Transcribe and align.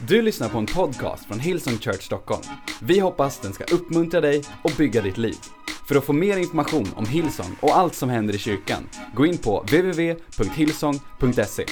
Du 0.00 0.22
lyssnar 0.22 0.48
på 0.48 0.58
en 0.58 0.66
podcast 0.66 1.26
från 1.26 1.40
Hillsong 1.40 1.78
Church 1.78 2.02
Stockholm. 2.02 2.42
Vi 2.80 2.98
hoppas 2.98 3.38
den 3.38 3.52
ska 3.52 3.64
uppmuntra 3.64 4.20
dig 4.20 4.42
och 4.64 4.72
bygga 4.78 5.02
ditt 5.02 5.18
liv. 5.18 5.36
För 5.88 5.96
att 5.96 6.04
få 6.04 6.12
mer 6.12 6.36
information 6.36 6.88
om 6.96 7.06
Hillsong 7.06 7.56
och 7.60 7.76
allt 7.76 7.94
som 7.94 8.10
händer 8.10 8.34
i 8.34 8.38
kyrkan, 8.38 8.88
gå 9.14 9.26
in 9.26 9.38
på 9.38 9.60
www.hillsong.se. 9.60 11.66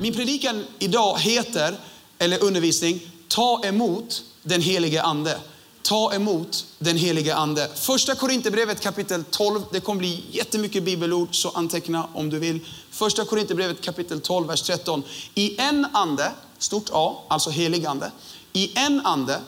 Min 0.00 0.14
predikan 0.14 0.64
idag 0.78 1.18
heter, 1.18 1.74
eller 2.18 2.44
undervisning, 2.44 3.00
Ta 3.28 3.64
emot 3.64 4.22
den 4.42 4.60
helige 4.60 5.02
Ande. 5.02 5.38
Ta 5.84 6.14
emot 6.14 6.66
den 6.78 6.96
helige 6.96 7.34
Ande. 7.34 7.70
Första 7.74 8.14
Korinthierbrevet 8.14 8.80
kapitel 8.80 9.24
12, 9.30 9.62
det 9.72 9.80
kommer 9.80 9.98
bli 9.98 10.24
jättemycket 10.30 10.82
bibelord, 10.82 11.28
så 11.36 11.50
anteckna 11.50 12.08
om 12.14 12.30
du 12.30 12.38
vill. 12.38 12.60
Första 12.90 13.24
Korinthierbrevet 13.24 13.80
kapitel 13.80 14.20
12, 14.20 14.46
vers 14.46 14.62
13. 14.62 15.02
I 15.34 15.60
en 15.60 15.86
ande, 15.92 16.32
stort 16.58 16.90
A, 16.92 17.16
alltså 17.28 17.50
helig 17.50 17.86
ande. 17.86 18.10
I 18.52 18.78
en 18.78 19.06
ande 19.06 19.40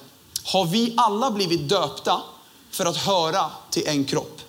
har 0.45 0.67
vi 0.67 0.95
alla 0.97 1.31
blivit 1.31 1.69
döpta 1.69 2.23
för 2.71 2.85
att 2.85 2.97
höra 2.97 3.51
till 3.71 3.87
en 3.87 4.05
kropp. 4.05 4.41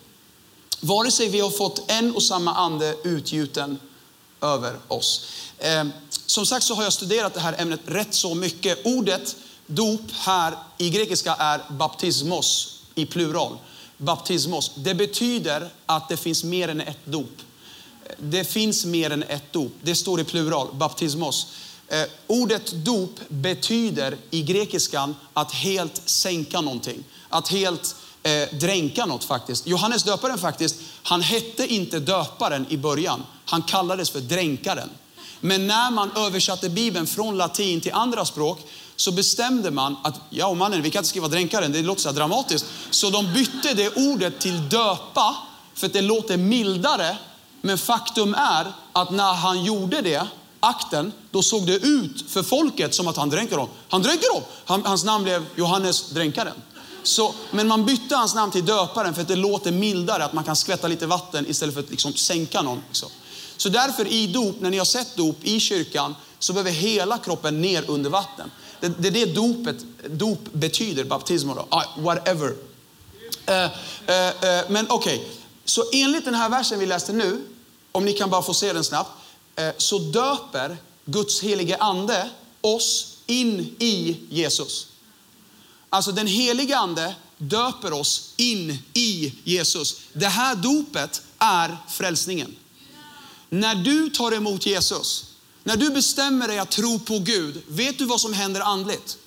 Vare 0.79 1.11
sig 1.11 1.29
vi 1.29 1.39
har 1.39 1.49
fått 1.49 1.91
en 1.91 2.15
och 2.15 2.23
samma 2.23 2.53
ande 2.53 2.95
utgjuten 3.03 3.79
över 4.41 4.79
oss. 4.87 5.27
Eh, 5.57 5.85
som 6.25 6.45
sagt 6.45 6.65
så 6.65 6.73
har 6.73 6.83
jag 6.83 6.93
studerat 6.93 7.33
det 7.33 7.39
här 7.39 7.61
ämnet 7.61 7.81
rätt 7.85 8.13
så 8.13 8.35
mycket. 8.35 8.85
Ordet 8.85 9.35
dop 9.67 10.11
här 10.11 10.53
i 10.77 10.89
grekiska 10.89 11.33
är 11.33 11.61
baptismos 11.69 12.79
i 12.95 13.05
plural. 13.05 13.57
Baptismos. 13.97 14.71
Det 14.75 14.95
betyder 14.95 15.69
att 15.85 16.09
det 16.09 16.17
finns 16.17 16.43
mer 16.43 16.67
än 16.67 16.81
ett 16.81 17.05
dop. 17.05 17.41
Det 18.17 18.43
finns 18.43 18.85
mer 18.85 19.11
än 19.11 19.23
ett 19.23 19.53
dop. 19.53 19.73
Det 19.81 19.95
står 19.95 20.19
i 20.19 20.23
plural, 20.23 20.67
baptismos. 20.73 21.47
Eh, 21.87 22.03
ordet 22.27 22.71
dop 22.85 23.19
betyder 23.27 24.17
i 24.29 24.41
grekiskan 24.41 25.15
att 25.33 25.51
helt 25.51 26.01
sänka 26.05 26.61
någonting. 26.61 27.03
Att 27.29 27.47
helt 27.47 27.95
eh, 28.23 28.57
dränka 28.59 29.05
något 29.05 29.23
faktiskt. 29.23 29.67
Johannes 29.67 30.03
döparen 30.03 30.37
faktiskt, 30.37 30.75
han 31.03 31.21
hette 31.21 31.73
inte 31.73 31.99
döparen 31.99 32.65
i 32.69 32.77
början. 32.77 33.23
Han 33.45 33.61
kallades 33.61 34.09
för 34.09 34.19
dränkaren. 34.19 34.89
Men 35.39 35.67
när 35.67 35.91
man 35.91 36.11
översatte 36.15 36.69
Bibeln 36.69 37.07
från 37.07 37.37
latin 37.37 37.81
till 37.81 37.93
andra 37.93 38.25
språk 38.25 38.59
så 38.97 39.11
bestämde 39.11 39.71
man 39.71 39.97
att, 40.03 40.15
ja 40.29 40.47
och 40.47 40.57
mannen, 40.57 40.81
vi 40.81 40.91
kan 40.91 40.99
inte 40.99 41.09
skriva 41.09 41.27
dränkaren, 41.27 41.71
det 41.71 41.81
låter 41.81 42.01
så 42.01 42.11
dramatiskt. 42.11 42.65
Så 42.89 43.09
de 43.09 43.33
bytte 43.33 43.73
det 43.73 43.95
ordet 43.95 44.39
till 44.39 44.69
döpa, 44.69 45.35
för 45.73 45.87
att 45.87 45.93
det 45.93 46.01
låter 46.01 46.37
mildare. 46.37 47.17
Men 47.61 47.77
faktum 47.77 48.33
är 48.33 48.73
att 48.93 49.11
när 49.11 49.33
han 49.33 49.63
gjorde 49.63 50.01
det, 50.01 50.27
akten, 50.59 51.11
då 51.31 51.43
såg 51.43 51.65
det 51.65 51.75
ut 51.75 52.31
för 52.31 52.43
folket 52.43 52.93
som 52.95 53.07
att 53.07 53.17
han 53.17 53.29
dränker 53.29 53.57
dem. 53.57 53.69
Han 53.89 54.01
dränker 54.01 54.33
dem! 54.33 54.43
Han, 54.65 54.85
hans 54.85 55.03
namn 55.03 55.23
blev 55.23 55.45
Johannes 55.55 56.09
dränkaren. 56.09 56.53
Så, 57.03 57.33
men 57.51 57.67
man 57.67 57.85
bytte 57.85 58.15
hans 58.15 58.35
namn 58.35 58.51
till 58.51 58.65
döparen 58.65 59.13
för 59.13 59.21
att 59.21 59.27
det 59.27 59.35
låter 59.35 59.71
mildare, 59.71 60.25
att 60.25 60.33
man 60.33 60.43
kan 60.43 60.55
skvätta 60.55 60.87
lite 60.87 61.05
vatten 61.05 61.45
istället 61.49 61.75
för 61.75 61.81
att 61.81 61.89
liksom 61.89 62.13
sänka 62.13 62.61
någon. 62.61 62.81
Liksom. 62.87 63.09
Så 63.57 63.69
därför 63.69 64.07
i 64.07 64.27
dop, 64.27 64.61
när 64.61 64.69
ni 64.69 64.77
har 64.77 64.85
sett 64.85 65.15
dop 65.15 65.37
i 65.43 65.59
kyrkan, 65.59 66.15
så 66.39 66.53
behöver 66.53 66.71
hela 66.71 67.17
kroppen 67.17 67.61
ner 67.61 67.83
under 67.87 68.09
vatten. 68.09 68.51
Det, 68.79 68.87
det 68.87 69.07
är 69.07 69.11
det 69.11 69.25
dopet, 69.25 69.75
dop 70.09 70.53
betyder, 70.53 71.03
baptism, 71.03 71.49
ah, 71.69 71.83
whatever. 71.97 72.49
Uh, 72.49 73.53
uh, 73.53 73.65
uh, 74.09 74.69
men 74.69 74.85
okej, 74.89 75.17
okay. 75.17 75.29
så 75.65 75.83
enligt 75.93 76.25
den 76.25 76.33
här 76.33 76.49
versen 76.49 76.79
vi 76.79 76.85
läste 76.85 77.13
nu, 77.13 77.41
om 77.91 78.05
ni 78.05 78.13
kan 78.13 78.29
bara 78.29 78.41
få 78.41 78.53
se 78.53 78.73
den 78.73 78.83
snabbt, 78.83 79.09
så 79.77 79.99
döper 79.99 80.77
Guds 81.05 81.41
helige 81.41 81.77
ande 81.77 82.29
oss 82.61 83.17
in 83.25 83.75
i 83.79 84.17
Jesus. 84.29 84.87
Alltså 85.89 86.11
den 86.11 86.27
helige 86.27 86.77
ande 86.77 87.15
döper 87.37 87.93
oss 87.93 88.33
in 88.37 88.77
i 88.93 89.33
Jesus. 89.43 89.99
Det 90.13 90.27
här 90.27 90.55
dopet 90.55 91.21
är 91.37 91.77
frälsningen. 91.89 92.55
När 93.49 93.75
du 93.75 94.09
tar 94.09 94.31
emot 94.31 94.65
Jesus, 94.65 95.25
när 95.67 95.77
du 95.77 95.89
bestämmer 95.89 96.47
dig 96.47 96.59
att 96.59 96.71
tro 96.71 96.99
på 96.99 97.19
Gud, 97.19 97.61
vet 97.67 97.97
du 97.97 98.05
vad 98.05 98.21
som 98.21 98.33
händer 98.33 98.61
andligt? 98.61 99.17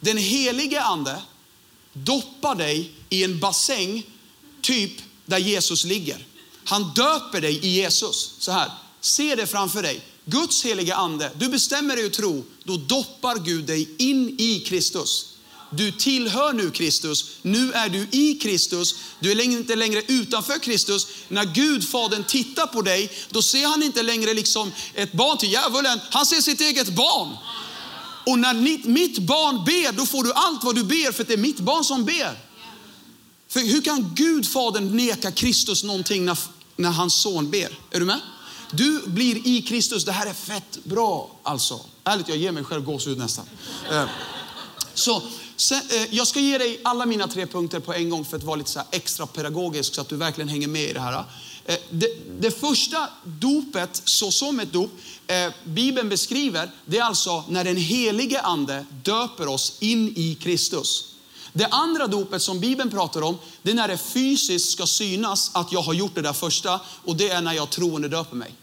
Den 0.00 0.16
helige 0.16 0.82
ande 0.82 1.22
doppar 1.92 2.54
dig 2.54 2.92
i 3.08 3.24
en 3.24 3.40
bassäng, 3.40 4.06
typ 4.60 4.92
där 5.26 5.38
Jesus 5.38 5.84
ligger. 5.84 6.26
Han 6.64 6.94
döper 6.94 7.40
dig 7.40 7.66
i 7.66 7.68
Jesus. 7.68 8.34
Så 8.38 8.52
här, 8.52 8.70
se 9.00 9.34
det 9.34 9.46
framför 9.46 9.82
dig. 9.82 10.00
Guds 10.24 10.64
heliga 10.64 10.94
ande, 10.94 11.30
du 11.36 11.48
bestämmer 11.48 11.96
dig 11.96 12.06
att 12.06 12.12
tro, 12.12 12.44
då 12.64 12.76
doppar 12.76 13.38
Gud 13.38 13.64
dig 13.64 13.88
in 13.98 14.40
i 14.40 14.60
Kristus. 14.60 15.34
Du 15.70 15.92
tillhör 15.92 16.52
nu 16.52 16.70
Kristus. 16.70 17.24
Nu 17.42 17.72
är 17.72 17.88
du 17.88 18.08
i 18.10 18.34
Kristus. 18.34 18.94
Du 19.20 19.32
är 19.32 19.40
inte 19.40 19.76
längre 19.76 20.02
utanför 20.06 20.58
Kristus. 20.58 21.06
När 21.28 21.44
Gud, 21.44 21.88
Fadern, 21.88 22.24
tittar 22.24 22.66
på 22.66 22.82
dig, 22.82 23.12
då 23.30 23.42
ser 23.42 23.66
han 23.66 23.82
inte 23.82 24.02
längre 24.02 24.34
liksom 24.34 24.72
ett 24.94 25.12
barn 25.12 25.38
till 25.38 25.52
djävulen. 25.52 26.00
Han 26.10 26.26
ser 26.26 26.40
sitt 26.40 26.60
eget 26.60 26.88
barn. 26.88 27.36
Och 28.26 28.38
när 28.38 28.54
mitt 28.88 29.18
barn 29.18 29.64
ber, 29.64 29.92
då 29.92 30.06
får 30.06 30.24
du 30.24 30.32
allt 30.32 30.64
vad 30.64 30.74
du 30.74 30.84
ber, 30.84 31.12
för 31.12 31.24
det 31.24 31.32
är 31.32 31.36
mitt 31.36 31.60
barn 31.60 31.84
som 31.84 32.04
ber. 32.04 32.38
För 33.48 33.60
hur 33.60 33.82
kan 33.82 34.14
Gud, 34.14 34.48
Fadern, 34.48 34.96
neka 34.96 35.32
Kristus 35.32 35.84
någonting 35.84 36.24
när, 36.24 36.38
när 36.76 36.90
hans 36.90 37.14
son 37.14 37.50
ber? 37.50 37.78
Är 37.90 38.00
du 38.00 38.06
med? 38.06 38.20
Du 38.70 39.02
blir 39.06 39.46
i 39.46 39.62
Kristus. 39.62 40.04
Det 40.04 40.12
här 40.12 40.26
är 40.26 40.34
fett 40.34 40.78
bra 40.84 41.30
alltså. 41.42 41.80
Ärligt, 42.04 42.28
jag 42.28 42.36
ger 42.36 42.52
mig 42.52 42.64
själv 42.64 42.84
gåshud 42.84 43.18
nästan. 43.18 43.44
Eh, 43.90 44.04
så 44.94 45.22
Sen, 45.60 45.80
eh, 45.90 46.14
jag 46.14 46.26
ska 46.26 46.40
ge 46.40 46.58
dig 46.58 46.80
alla 46.84 47.06
mina 47.06 47.28
tre 47.28 47.46
punkter 47.46 47.80
på 47.80 47.94
en 47.94 48.10
gång 48.10 48.24
för 48.24 48.36
att 48.36 48.42
vara 48.42 48.56
lite 48.56 48.70
så 48.70 48.80
extra 48.90 49.26
pedagogisk 49.26 49.94
så 49.94 50.00
att 50.00 50.08
du 50.08 50.16
verkligen 50.16 50.48
hänger 50.48 50.68
med 50.68 50.90
i 50.90 50.92
det 50.92 51.00
här. 51.00 51.24
Eh, 51.64 51.76
det, 51.90 52.08
det, 52.40 52.50
första 52.50 53.08
dopet, 53.24 54.02
så 54.04 54.30
som 54.30 54.60
ett 54.60 54.72
dop, 54.72 54.90
eh, 55.26 55.52
Bibeln 55.64 56.08
beskriver, 56.08 56.70
det 56.84 56.98
är 56.98 57.02
alltså 57.02 57.44
när 57.48 57.64
den 57.64 57.76
helige 57.76 58.40
ande 58.40 58.86
döper 59.02 59.48
oss 59.48 59.76
in 59.80 60.12
i 60.16 60.34
Kristus. 60.34 61.04
Det 61.52 61.66
andra 61.66 62.06
dopet 62.06 62.42
som 62.42 62.60
Bibeln 62.60 62.90
pratar 62.90 63.22
om, 63.22 63.38
det 63.62 63.70
är 63.70 63.74
när 63.74 63.88
det 63.88 63.98
fysiskt 63.98 64.72
ska 64.72 64.86
synas 64.86 65.50
att 65.54 65.72
jag 65.72 65.82
har 65.82 65.94
gjort 65.94 66.14
det 66.14 66.22
där 66.22 66.32
första 66.32 66.80
och 67.04 67.16
det 67.16 67.28
är 67.28 67.42
när 67.42 67.52
jag 67.52 67.70
troende 67.70 68.08
döper 68.08 68.36
mig. 68.36 68.54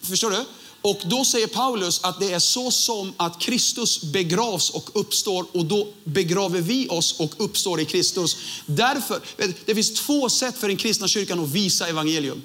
Förstår 0.00 0.30
du? 0.30 0.44
Och 0.86 1.00
då 1.04 1.24
säger 1.24 1.46
Paulus 1.46 2.00
att 2.02 2.20
det 2.20 2.32
är 2.32 2.38
så 2.38 2.70
som 2.70 3.12
att 3.16 3.38
Kristus 3.38 4.02
begravs 4.02 4.70
och 4.70 4.90
uppstår 4.94 5.46
och 5.52 5.64
då 5.64 5.88
begraver 6.04 6.60
vi 6.60 6.88
oss 6.88 7.20
och 7.20 7.34
uppstår 7.36 7.80
i 7.80 7.84
Kristus. 7.84 8.36
Därför, 8.66 9.20
det 9.64 9.74
finns 9.74 9.94
två 9.94 10.28
sätt 10.28 10.58
för 10.58 10.68
den 10.68 10.76
kristna 10.76 11.08
kyrkan 11.08 11.40
att 11.40 11.48
visa 11.48 11.88
evangelium. 11.88 12.42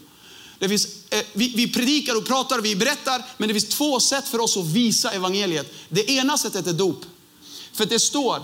Det 0.60 0.70
finns, 0.70 0.88
eh, 1.10 1.20
vi, 1.34 1.48
vi 1.56 1.74
predikar 1.74 2.18
och 2.18 2.26
pratar, 2.26 2.62
vi 2.62 2.76
berättar, 2.76 3.26
men 3.38 3.48
det 3.48 3.54
finns 3.54 3.70
två 3.70 4.00
sätt 4.00 4.28
för 4.28 4.40
oss 4.40 4.58
att 4.58 4.66
visa 4.66 5.12
evangeliet. 5.12 5.74
Det 5.90 6.12
ena 6.12 6.38
sättet 6.38 6.68
är 6.68 6.74
dop. 6.74 7.06
För 7.74 7.86
det 7.86 8.00
står 8.00 8.36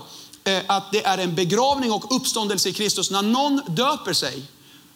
eh, 0.44 0.62
att 0.66 0.92
det 0.92 1.04
är 1.04 1.18
en 1.18 1.34
begravning 1.34 1.92
och 1.92 2.16
uppståndelse 2.16 2.68
i 2.68 2.72
Kristus. 2.72 3.10
När 3.10 3.22
någon 3.22 3.60
döper 3.68 4.12
sig, 4.12 4.42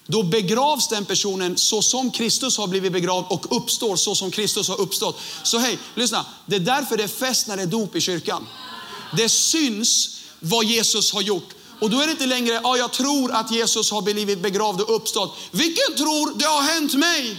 då 0.07 0.23
begravs 0.23 0.89
den 0.89 1.05
personen 1.05 1.57
så 1.57 1.83
som 1.83 2.11
Kristus 2.11 2.59
har 2.59 2.67
blivit 2.67 2.93
begravd 2.93 3.27
och 3.29 3.57
uppstår 3.57 3.97
så 3.97 4.15
som 4.15 4.31
Kristus 4.31 4.69
har 4.69 4.81
uppstått. 4.81 5.21
Så 5.43 5.59
hej, 5.59 5.79
lyssna. 5.95 6.27
Det 6.47 6.57
är 6.57 6.61
därför 6.61 6.97
det 6.97 7.05
är 7.05 7.09
fest 7.09 7.47
när 7.47 7.57
det 7.57 7.63
är 7.63 7.67
dop 7.67 7.97
i 7.97 8.01
kyrkan. 8.01 8.47
Det 9.17 9.29
syns 9.29 10.21
vad 10.41 10.65
Jesus 10.65 11.13
har 11.13 11.23
gjort. 11.23 11.49
Och 11.81 11.91
då 11.91 12.01
är 12.01 12.07
det 12.07 12.13
inte 12.13 12.27
längre, 12.27 12.61
ja 12.63 12.77
jag 12.77 12.93
tror 12.93 13.33
att 13.33 13.51
Jesus 13.51 13.91
har 13.91 14.03
blivit 14.03 14.43
begravd 14.43 14.81
och 14.81 14.97
uppstått. 14.97 15.37
Vilken 15.51 15.97
tror, 15.97 16.39
det 16.39 16.45
har 16.45 16.63
hänt 16.63 16.95
mig. 16.95 17.37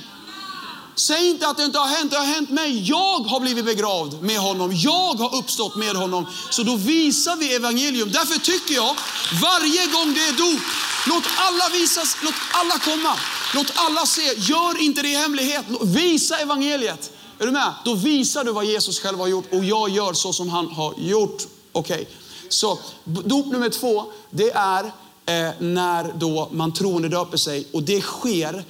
Säg 0.96 1.30
inte 1.30 1.48
att 1.48 1.58
det 1.58 1.64
inte 1.64 1.80
har 1.80 1.88
hänt, 1.88 2.12
det 2.12 2.18
har 2.18 2.26
hänt 2.26 2.50
mig. 2.50 2.90
Jag 2.90 3.20
har 3.20 3.40
blivit 3.40 3.66
begravd 3.66 4.22
med 4.22 4.38
honom. 4.38 4.72
Jag 4.76 5.14
har 5.14 5.36
uppstått 5.36 5.76
med 5.76 5.96
honom. 5.96 6.26
Så 6.50 6.64
då 6.64 6.76
visar 6.76 7.36
vi 7.36 7.56
evangelium. 7.56 8.12
Därför 8.12 8.40
tycker 8.40 8.74
jag, 8.76 8.96
varje 9.42 9.86
gång 9.86 10.14
det 10.14 10.20
är 10.20 10.38
dop, 10.38 10.62
låt 11.08 11.24
alla 11.38 11.70
visas, 11.70 12.18
låt 12.24 12.36
alla 12.52 12.80
komma. 12.80 13.16
Låt 13.54 13.74
alla 13.76 14.06
se. 14.06 14.22
Gör 14.38 14.82
inte 14.82 15.02
det 15.02 15.10
i 15.10 15.16
hemlighet. 15.16 15.66
Visa 15.82 16.38
evangeliet. 16.38 17.12
Är 17.40 17.46
du 17.46 17.52
med? 17.52 17.74
Då 17.86 17.94
visar 17.94 18.44
du 18.44 18.52
vad 18.52 18.66
Jesus 18.66 19.00
själv 19.00 19.20
har 19.20 19.28
gjort 19.28 19.54
och 19.54 19.66
jag 19.66 19.90
gör 19.90 20.14
så 20.14 20.34
som 20.34 20.50
han 20.50 20.68
har 20.68 20.94
gjort. 20.98 21.44
Okej, 21.72 22.02
okay. 22.02 22.06
så 22.50 22.80
dop 23.04 23.46
nummer 23.46 23.70
två, 23.70 24.06
det 24.30 24.52
är 24.52 24.84
eh, 25.26 25.54
när 25.60 26.14
då 26.16 26.50
man 26.52 26.74
troende 26.74 27.10
döper 27.10 27.38
sig 27.38 27.68
och 27.74 27.84
det 27.84 28.02
sker 28.02 28.66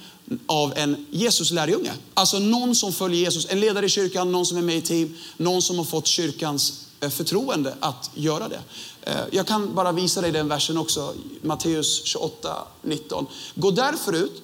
av 0.46 0.72
en 0.76 1.06
Jesus 1.10 1.50
lärjunge. 1.50 1.92
Alltså 2.14 2.38
någon 2.38 2.74
som 2.74 2.92
följer 2.92 3.20
Jesus, 3.20 3.46
en 3.50 3.60
ledare 3.60 3.86
i 3.86 3.88
kyrkan, 3.88 4.32
någon 4.32 4.46
som 4.46 4.58
är 4.58 4.62
med 4.62 4.76
i 4.76 4.80
team, 4.80 5.16
någon 5.36 5.62
som 5.62 5.78
har 5.78 5.84
fått 5.84 6.06
kyrkans 6.06 6.86
eh, 7.00 7.10
förtroende 7.10 7.74
att 7.80 8.10
göra 8.14 8.48
det. 8.48 8.60
Eh, 9.02 9.20
jag 9.32 9.46
kan 9.46 9.74
bara 9.74 9.92
visa 9.92 10.20
dig 10.20 10.32
den 10.32 10.48
versen 10.48 10.78
också, 10.78 11.14
Matteus 11.42 12.04
28, 12.04 12.56
19. 12.82 13.26
Gå 13.54 13.70
därför 13.70 14.12
ut 14.12 14.42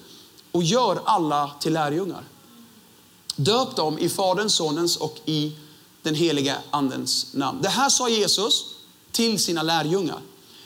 och 0.51 0.63
gör 0.63 1.01
alla 1.05 1.51
till 1.59 1.73
lärjungar. 1.73 2.23
Döp 3.35 3.75
dem 3.75 3.99
i 3.99 4.09
Faderns, 4.09 4.53
Sonens 4.53 4.97
och 4.97 5.17
i 5.25 5.51
den 6.01 6.15
helige 6.15 6.57
Andens 6.69 7.33
namn. 7.33 7.61
Det 7.61 7.69
här 7.69 7.89
sa 7.89 8.09
Jesus 8.09 8.65
till 9.11 9.39
sina 9.39 9.63
lärjungar. 9.63 10.19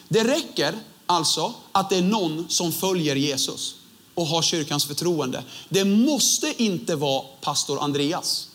Det 0.08 0.24
räcker 0.24 0.80
alltså 1.06 1.54
att 1.72 1.90
det 1.90 1.96
är 1.96 2.02
någon 2.02 2.46
som 2.50 2.72
följer 2.72 3.16
Jesus 3.16 3.76
och 4.16 4.28
har 4.28 4.42
kyrkans 4.42 4.86
förtroende. 4.86 5.44
Det 5.70 5.86
måste 5.86 6.64
inte 6.64 6.96
vara 6.96 7.24
pastor 7.42 7.84
Andreas. 7.84 8.48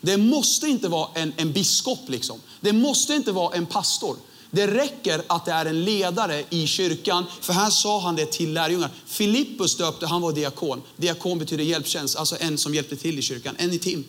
Det 0.00 0.16
måste 0.16 0.66
inte 0.66 0.88
vara 0.88 1.08
en, 1.14 1.32
en 1.36 1.52
biskop. 1.52 2.08
Liksom. 2.08 2.40
Det 2.60 2.72
måste 2.72 3.14
inte 3.14 3.32
vara 3.32 3.56
en 3.56 3.66
pastor. 3.66 4.16
Det 4.50 4.66
räcker 4.66 5.22
att 5.26 5.44
det 5.44 5.52
är 5.52 5.66
en 5.66 5.84
ledare 5.84 6.44
i 6.50 6.66
kyrkan. 6.66 7.24
För 7.40 7.52
här 7.52 7.70
sa 7.70 8.00
han 8.00 8.16
det 8.16 8.26
till 8.26 8.52
lärjungarna. 8.52 8.90
Filippus 9.06 9.76
döpte, 9.76 10.06
han 10.06 10.22
var 10.22 10.32
diakon. 10.32 10.82
Diakon 10.96 11.38
betyder 11.38 11.64
hjälptjänst, 11.64 12.16
alltså 12.16 12.36
en 12.40 12.58
som 12.58 12.74
hjälpte 12.74 12.96
till 12.96 13.18
i 13.18 13.22
kyrkan. 13.22 13.54
En 13.58 13.72
i 13.72 13.78
tim. 13.78 14.04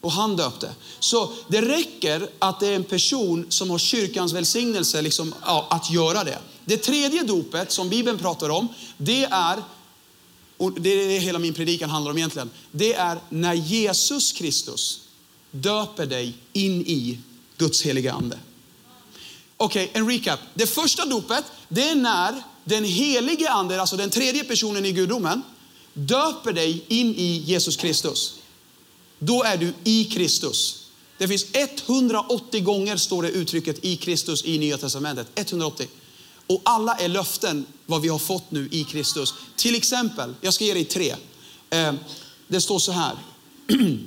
Och 0.00 0.12
han 0.12 0.36
döpte. 0.36 0.70
Så 1.00 1.32
det 1.48 1.62
räcker 1.62 2.28
att 2.38 2.60
det 2.60 2.66
är 2.66 2.76
en 2.76 2.84
person 2.84 3.46
som 3.48 3.70
har 3.70 3.78
kyrkans 3.78 4.32
välsignelse 4.32 5.02
liksom, 5.02 5.34
ja, 5.46 5.66
att 5.70 5.90
göra 5.90 6.24
det. 6.24 6.38
Det 6.64 6.76
tredje 6.76 7.22
dopet 7.22 7.72
som 7.72 7.88
Bibeln 7.88 8.18
pratar 8.18 8.48
om, 8.48 8.68
det 8.96 9.24
är, 9.24 9.62
och 10.56 10.80
det 10.80 10.90
är 10.90 11.08
det 11.08 11.18
hela 11.18 11.38
min 11.38 11.54
predikan 11.54 11.90
handlar 11.90 12.10
om 12.10 12.18
egentligen, 12.18 12.50
det 12.70 12.94
är 12.94 13.18
när 13.28 13.54
Jesus 13.54 14.32
Kristus 14.32 15.00
döper 15.50 16.06
dig 16.06 16.34
in 16.52 16.86
i 16.86 17.18
Guds 17.56 17.82
heliga 17.82 18.12
ande. 18.12 18.38
Okej, 19.56 19.84
okay, 19.84 20.00
en 20.00 20.10
recap. 20.10 20.40
Det 20.54 20.66
första 20.66 21.06
dopet, 21.06 21.44
det 21.68 21.88
är 21.88 21.94
när 21.94 22.42
den 22.64 22.84
helige 22.84 23.50
ande, 23.50 23.80
alltså 23.80 23.96
den 23.96 24.10
tredje 24.10 24.44
personen 24.44 24.84
i 24.84 24.92
gudomen, 24.92 25.42
döper 25.94 26.52
dig 26.52 26.84
in 26.88 27.14
i 27.14 27.42
Jesus 27.46 27.76
Kristus. 27.76 28.34
Då 29.18 29.42
är 29.42 29.56
du 29.56 29.74
i 29.84 30.04
Kristus. 30.04 30.78
Det 31.18 31.28
finns 31.28 31.46
180 31.52 32.60
gånger 32.60 32.96
står 32.96 33.22
det 33.22 33.28
uttrycket 33.28 33.84
i 33.84 33.96
Kristus 33.96 34.44
i 34.44 34.58
Nya 34.58 34.78
Testamentet. 34.78 35.26
180. 35.34 35.86
Och 36.52 36.60
alla 36.64 36.94
är 36.94 37.08
löften 37.08 37.66
vad 37.86 38.02
vi 38.02 38.08
har 38.08 38.18
fått 38.18 38.50
nu 38.50 38.68
i 38.70 38.84
Kristus. 38.84 39.34
Till 39.56 39.74
exempel, 39.74 40.34
jag 40.40 40.54
ska 40.54 40.64
ge 40.64 40.74
dig 40.74 40.84
tre. 40.84 41.14
Eh, 41.70 41.92
det 42.48 42.60
står 42.60 42.78
så 42.78 42.92
här. 42.92 43.16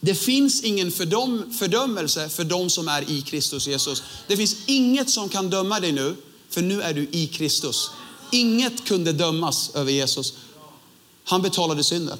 Det 0.00 0.14
finns 0.14 0.62
ingen 0.62 0.92
fördöm, 0.92 1.52
fördömelse 1.52 2.28
för 2.28 2.44
de 2.44 2.70
som 2.70 2.88
är 2.88 3.10
i 3.10 3.22
Kristus 3.22 3.66
Jesus. 3.66 4.02
Det 4.26 4.36
finns 4.36 4.56
inget 4.66 5.10
som 5.10 5.28
kan 5.28 5.50
döma 5.50 5.80
dig 5.80 5.92
nu, 5.92 6.16
för 6.48 6.62
nu 6.62 6.82
är 6.82 6.94
du 6.94 7.08
i 7.10 7.26
Kristus. 7.26 7.90
Inget 8.32 8.84
kunde 8.84 9.12
dömas 9.12 9.70
över 9.74 9.92
Jesus. 9.92 10.32
Han 11.24 11.42
betalade 11.42 11.84
synden. 11.84 12.18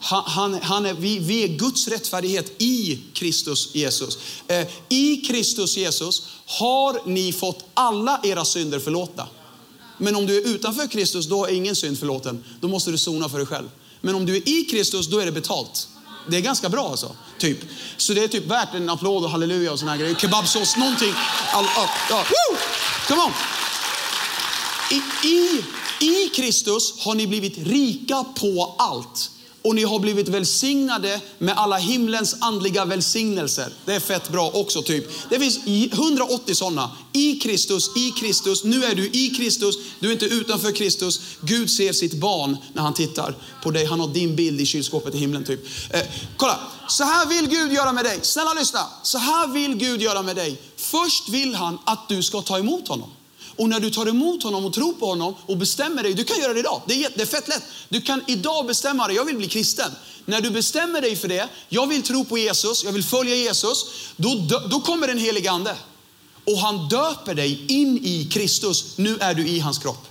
Han, 0.00 0.24
han, 0.26 0.62
han 0.62 0.86
är, 0.86 0.94
vi, 0.94 1.18
vi, 1.18 1.44
är 1.44 1.48
Guds 1.48 1.88
rättfärdighet 1.88 2.62
i 2.62 2.98
Kristus 3.12 3.74
Jesus. 3.74 4.18
Eh, 4.48 4.66
I 4.88 5.16
Kristus 5.16 5.76
Jesus 5.76 6.22
har 6.46 7.00
ni 7.06 7.32
fått 7.32 7.64
alla 7.74 8.20
era 8.22 8.44
synder 8.44 8.78
förlåtna. 8.78 9.28
Men 9.98 10.16
om 10.16 10.26
du 10.26 10.36
är 10.36 10.46
utanför 10.46 10.86
Kristus, 10.86 11.26
då 11.26 11.46
är 11.46 11.52
ingen 11.52 11.76
synd 11.76 11.98
förlåten. 11.98 12.44
Då 12.60 12.68
måste 12.68 12.90
du 12.90 12.98
sona 12.98 13.28
för 13.28 13.38
dig 13.38 13.46
själv. 13.46 13.68
Men 14.00 14.14
om 14.14 14.26
du 14.26 14.36
är 14.36 14.48
i 14.48 14.64
Kristus, 14.64 15.06
då 15.06 15.18
är 15.18 15.26
det 15.26 15.32
betalt. 15.32 15.88
Det 16.28 16.36
är 16.36 16.40
ganska 16.40 16.68
bra 16.68 16.88
alltså. 16.88 17.16
Typ. 17.38 17.58
Så 17.96 18.12
det 18.12 18.24
är 18.24 18.28
typ 18.28 18.46
värt 18.46 18.74
en 18.74 18.90
applåd 18.90 19.24
och 19.24 19.30
halleluja 19.30 19.72
och 19.72 19.78
såna 19.78 19.90
här 19.90 19.98
grejer. 19.98 20.14
Kebabsås, 20.14 20.76
någonting. 20.76 21.14
All, 21.52 21.64
all, 21.64 21.88
all. 22.10 22.24
Woo! 22.24 22.58
Come 23.08 23.22
on! 23.22 23.32
I, 24.90 25.26
i, 25.28 25.64
I 26.06 26.28
Kristus 26.28 26.94
har 26.98 27.14
ni 27.14 27.26
blivit 27.26 27.58
rika 27.58 28.24
på 28.24 28.74
allt 28.78 29.30
och 29.66 29.74
ni 29.74 29.82
har 29.82 29.98
blivit 29.98 30.28
välsignade 30.28 31.20
med 31.38 31.58
alla 31.58 31.76
himlens 31.76 32.36
andliga 32.40 32.84
välsignelser. 32.84 33.72
Det 33.84 33.94
är 33.94 34.00
fett 34.00 34.28
bra 34.28 34.50
också 34.54 34.82
typ. 34.82 35.04
Det 35.30 35.40
finns 35.40 35.58
180 35.92 36.54
sådana. 36.54 36.90
I 37.12 37.38
Kristus, 37.40 37.96
i 37.96 38.10
Kristus, 38.10 38.64
nu 38.64 38.84
är 38.84 38.94
du 38.94 39.10
i 39.12 39.34
Kristus, 39.36 39.76
du 40.00 40.08
är 40.08 40.12
inte 40.12 40.24
utanför 40.24 40.72
Kristus. 40.72 41.20
Gud 41.40 41.70
ser 41.70 41.92
sitt 41.92 42.14
barn 42.14 42.56
när 42.72 42.82
han 42.82 42.94
tittar 42.94 43.34
på 43.62 43.70
dig. 43.70 43.84
Han 43.84 44.00
har 44.00 44.08
din 44.08 44.36
bild 44.36 44.60
i 44.60 44.66
kylskåpet 44.66 45.14
i 45.14 45.18
himlen 45.18 45.44
typ. 45.44 45.66
Eh, 45.90 46.00
kolla, 46.36 46.58
så 46.88 47.04
här 47.04 47.26
vill 47.26 47.48
Gud 47.48 47.72
göra 47.72 47.92
med 47.92 48.04
dig. 48.04 48.18
Snälla 48.22 48.54
lyssna. 48.54 48.80
Så 49.02 49.18
här 49.18 49.46
vill 49.46 49.74
Gud 49.74 50.02
göra 50.02 50.22
med 50.22 50.36
dig. 50.36 50.60
Först 50.76 51.28
vill 51.28 51.54
han 51.54 51.78
att 51.84 52.08
du 52.08 52.22
ska 52.22 52.42
ta 52.42 52.58
emot 52.58 52.88
honom. 52.88 53.10
Och 53.56 53.68
när 53.68 53.80
du 53.80 53.90
tar 53.90 54.06
emot 54.06 54.42
honom 54.42 54.64
och 54.64 54.72
tror 54.72 54.92
på 54.92 55.06
honom 55.06 55.34
och 55.46 55.56
bestämmer 55.56 56.02
dig, 56.02 56.14
du 56.14 56.24
kan 56.24 56.40
göra 56.40 56.54
det 56.54 56.60
idag, 56.60 56.82
det 56.86 57.04
är, 57.04 57.12
det 57.14 57.22
är 57.22 57.26
fett 57.26 57.48
lätt. 57.48 57.62
Du 57.88 58.00
kan 58.00 58.22
idag 58.26 58.66
bestämma 58.66 59.06
dig, 59.06 59.16
jag 59.16 59.24
vill 59.24 59.36
bli 59.36 59.48
kristen. 59.48 59.90
När 60.24 60.40
du 60.40 60.50
bestämmer 60.50 61.00
dig 61.00 61.16
för 61.16 61.28
det, 61.28 61.48
jag 61.68 61.86
vill 61.86 62.02
tro 62.02 62.24
på 62.24 62.38
Jesus, 62.38 62.84
jag 62.84 62.92
vill 62.92 63.04
följa 63.04 63.34
Jesus, 63.34 63.86
då, 64.16 64.34
då 64.70 64.80
kommer 64.80 65.06
den 65.06 65.18
helige 65.18 65.50
ande. 65.50 65.76
Och 66.44 66.58
han 66.58 66.88
döper 66.88 67.34
dig 67.34 67.64
in 67.68 67.98
i 68.04 68.28
Kristus, 68.32 68.98
nu 68.98 69.18
är 69.20 69.34
du 69.34 69.48
i 69.48 69.58
hans 69.58 69.78
kropp. 69.78 70.08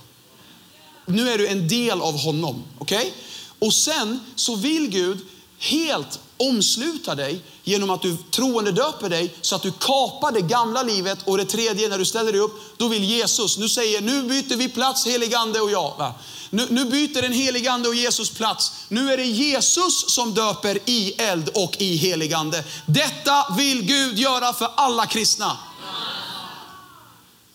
Nu 1.06 1.30
är 1.30 1.38
du 1.38 1.46
en 1.46 1.68
del 1.68 2.00
av 2.00 2.18
honom, 2.18 2.64
okej? 2.78 2.98
Okay? 2.98 3.10
Och 3.58 3.74
sen 3.74 4.20
så 4.34 4.56
vill 4.56 4.88
Gud 4.88 5.18
helt 5.58 6.20
omsluta 6.36 7.14
dig 7.14 7.40
genom 7.68 7.90
att 7.90 8.02
du 8.02 8.16
troende 8.30 8.72
döper 8.72 9.08
dig 9.08 9.34
så 9.40 9.56
att 9.56 9.62
du 9.62 9.72
kapar 9.72 10.32
det 10.32 10.40
gamla 10.40 10.82
livet. 10.82 11.18
Och 11.24 11.38
det 11.38 11.44
tredje, 11.44 11.88
när 11.88 11.98
du 11.98 12.04
ställer 12.04 12.32
dig 12.32 12.40
upp, 12.40 12.60
då 12.76 12.88
vill 12.88 13.04
Jesus, 13.04 13.58
nu 13.58 13.68
säger, 13.68 14.00
nu 14.00 14.22
byter 14.22 14.56
vi 14.56 14.68
plats, 14.68 15.06
heligande 15.06 15.60
och 15.60 15.70
jag. 15.70 15.94
Va? 15.98 16.14
Nu, 16.50 16.66
nu 16.70 16.84
byter 16.84 17.22
den 17.22 17.32
heligande 17.32 17.88
och 17.88 17.94
Jesus 17.94 18.30
plats. 18.30 18.72
Nu 18.88 19.12
är 19.12 19.16
det 19.16 19.24
Jesus 19.24 20.14
som 20.14 20.34
döper 20.34 20.78
i 20.84 21.12
eld 21.12 21.48
och 21.48 21.76
i 21.78 21.96
heligande. 21.96 22.64
Detta 22.86 23.54
vill 23.56 23.82
Gud 23.82 24.18
göra 24.18 24.52
för 24.52 24.68
alla 24.76 25.06
kristna. 25.06 25.58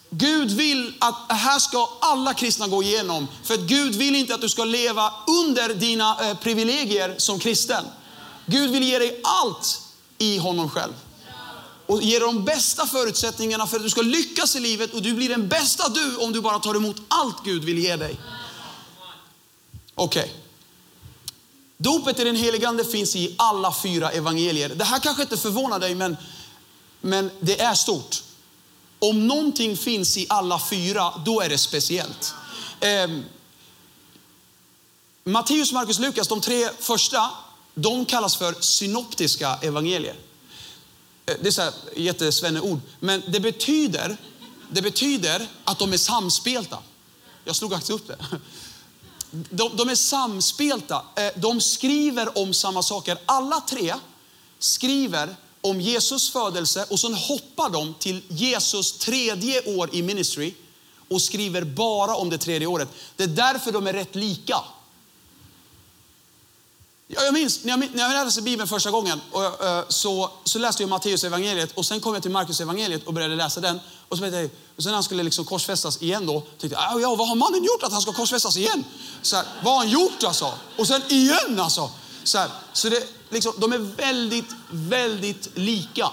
Gud 0.09 0.51
vill 0.51 0.93
att 0.99 1.15
här 1.29 1.59
ska 1.59 1.89
alla 2.01 2.33
kristna 2.33 2.67
gå 2.67 2.83
igenom. 2.83 3.27
För 3.43 3.53
att 3.53 3.59
Gud 3.59 3.95
vill 3.95 4.15
inte 4.15 4.35
att 4.35 4.41
du 4.41 4.49
ska 4.49 4.63
leva 4.63 5.13
under 5.27 5.73
dina 5.73 6.29
eh, 6.29 6.37
privilegier 6.37 7.15
som 7.17 7.39
kristen. 7.39 7.85
Gud 8.45 8.71
vill 8.71 8.83
ge 8.83 8.99
dig 8.99 9.21
allt 9.23 9.81
i 10.21 10.37
honom 10.37 10.69
själv. 10.69 10.93
Och 11.85 12.01
ger 12.01 12.19
dig 12.19 12.27
de 12.27 12.45
bästa 12.45 12.87
förutsättningarna 12.87 13.67
för 13.67 13.77
att 13.77 13.83
du 13.83 13.89
ska 13.89 14.01
lyckas 14.01 14.55
i 14.55 14.59
livet 14.59 14.93
och 14.93 15.01
du 15.01 15.13
blir 15.13 15.29
den 15.29 15.47
bästa 15.47 15.89
du 15.89 16.15
om 16.15 16.31
du 16.31 16.41
bara 16.41 16.59
tar 16.59 16.75
emot 16.75 16.95
allt 17.07 17.43
Gud 17.43 17.63
vill 17.63 17.77
ge 17.77 17.95
dig. 17.95 18.19
Okej. 19.95 20.23
Okay. 20.23 20.35
Dopet 21.77 22.19
i 22.19 22.23
den 22.23 22.35
helige 22.35 22.67
Ande 22.67 22.85
finns 22.85 23.15
i 23.15 23.35
alla 23.37 23.73
fyra 23.73 24.11
evangelier. 24.11 24.69
Det 24.69 24.83
här 24.83 24.99
kanske 24.99 25.21
inte 25.21 25.37
förvånar 25.37 25.79
dig, 25.79 25.95
men, 25.95 26.17
men 27.01 27.31
det 27.39 27.61
är 27.61 27.73
stort. 27.73 28.23
Om 28.99 29.27
någonting 29.27 29.77
finns 29.77 30.17
i 30.17 30.25
alla 30.29 30.59
fyra, 30.59 31.13
då 31.25 31.41
är 31.41 31.49
det 31.49 31.57
speciellt. 31.57 32.33
Eh, 32.79 33.07
Matteus, 35.23 35.71
Markus, 35.71 35.99
Lukas, 35.99 36.27
de 36.27 36.41
tre 36.41 36.69
första 36.79 37.31
de 37.73 38.05
kallas 38.05 38.35
för 38.35 38.55
synoptiska 38.61 39.59
evangelier. 39.61 40.15
Eh, 41.25 41.35
det 41.41 41.47
är 41.47 41.51
så 41.51 41.61
här 41.61 41.73
jättesvenneord, 41.95 42.79
men 42.99 43.23
det 43.27 43.39
betyder, 43.39 44.17
det 44.71 44.81
betyder 44.81 45.47
att 45.63 45.79
de 45.79 45.93
är 45.93 45.97
samspelta. 45.97 46.77
Jag 47.43 47.55
slog 47.55 47.71
faktiskt 47.71 47.91
upp 47.91 48.07
det. 48.07 48.17
De, 49.31 49.71
de 49.75 49.89
är 49.89 49.95
samspelta. 49.95 51.05
Eh, 51.15 51.29
de 51.35 51.61
skriver 51.61 52.37
om 52.37 52.53
samma 52.53 52.83
saker. 52.83 53.17
Alla 53.25 53.61
tre 53.61 53.95
skriver 54.59 55.35
om 55.61 55.81
Jesus 55.81 56.29
födelse 56.29 56.85
och 56.89 56.99
sen 56.99 57.13
hoppar 57.13 57.69
de 57.69 57.93
till 57.93 58.21
Jesus 58.27 58.97
tredje 58.97 59.77
år 59.77 59.89
i 59.95 60.01
ministry 60.01 60.53
och 61.09 61.21
skriver 61.21 61.63
bara 61.63 62.15
om 62.15 62.29
det 62.29 62.37
tredje 62.37 62.67
året. 62.67 62.89
Det 63.15 63.23
är 63.23 63.27
därför 63.27 63.71
de 63.71 63.87
är 63.87 63.93
rätt 63.93 64.15
lika. 64.15 64.57
Jag 67.15 67.33
minns 67.33 67.63
när 67.63 67.71
jag, 67.71 67.79
när 67.93 68.15
jag 68.15 68.25
läste 68.25 68.41
Bibeln 68.41 68.67
första 68.67 68.91
gången 68.91 69.21
och, 69.31 69.65
eh, 69.65 69.83
så, 69.87 70.31
så 70.43 70.59
läste 70.59 70.83
jag 70.83 70.89
Matteus 70.89 71.23
evangeliet 71.23 71.71
och 71.71 71.85
sen 71.85 71.99
kom 71.99 72.13
jag 72.13 72.21
till 72.21 72.31
Markus 72.31 72.61
evangeliet 72.61 73.07
och 73.07 73.13
började 73.13 73.35
läsa 73.35 73.61
den. 73.61 73.79
Och, 74.07 74.17
så 74.17 74.25
jag, 74.25 74.49
och 74.75 74.83
sen 74.83 74.89
när 74.89 74.93
han 74.93 75.03
skulle 75.03 75.23
liksom 75.23 75.45
korsfästas 75.45 76.01
igen 76.01 76.25
då, 76.25 76.41
tänkte 76.41 76.79
jag, 76.79 77.01
ja, 77.01 77.15
vad 77.15 77.27
har 77.27 77.35
mannen 77.35 77.63
gjort 77.63 77.83
att 77.83 77.91
han 77.91 78.01
ska 78.01 78.13
korsfästas 78.13 78.57
igen? 78.57 78.83
Så 79.21 79.35
här, 79.35 79.45
vad 79.63 79.73
har 79.73 79.79
han 79.79 79.89
gjort 79.89 80.23
alltså? 80.23 80.53
Och 80.77 80.87
sen 80.87 81.01
igen 81.09 81.59
alltså. 81.59 81.89
Så, 82.23 82.37
här, 82.37 82.49
så 82.73 82.89
det, 82.89 83.07
liksom, 83.29 83.53
de 83.57 83.73
är 83.73 83.77
väldigt, 83.77 84.49
väldigt 84.69 85.57
lika. 85.57 86.09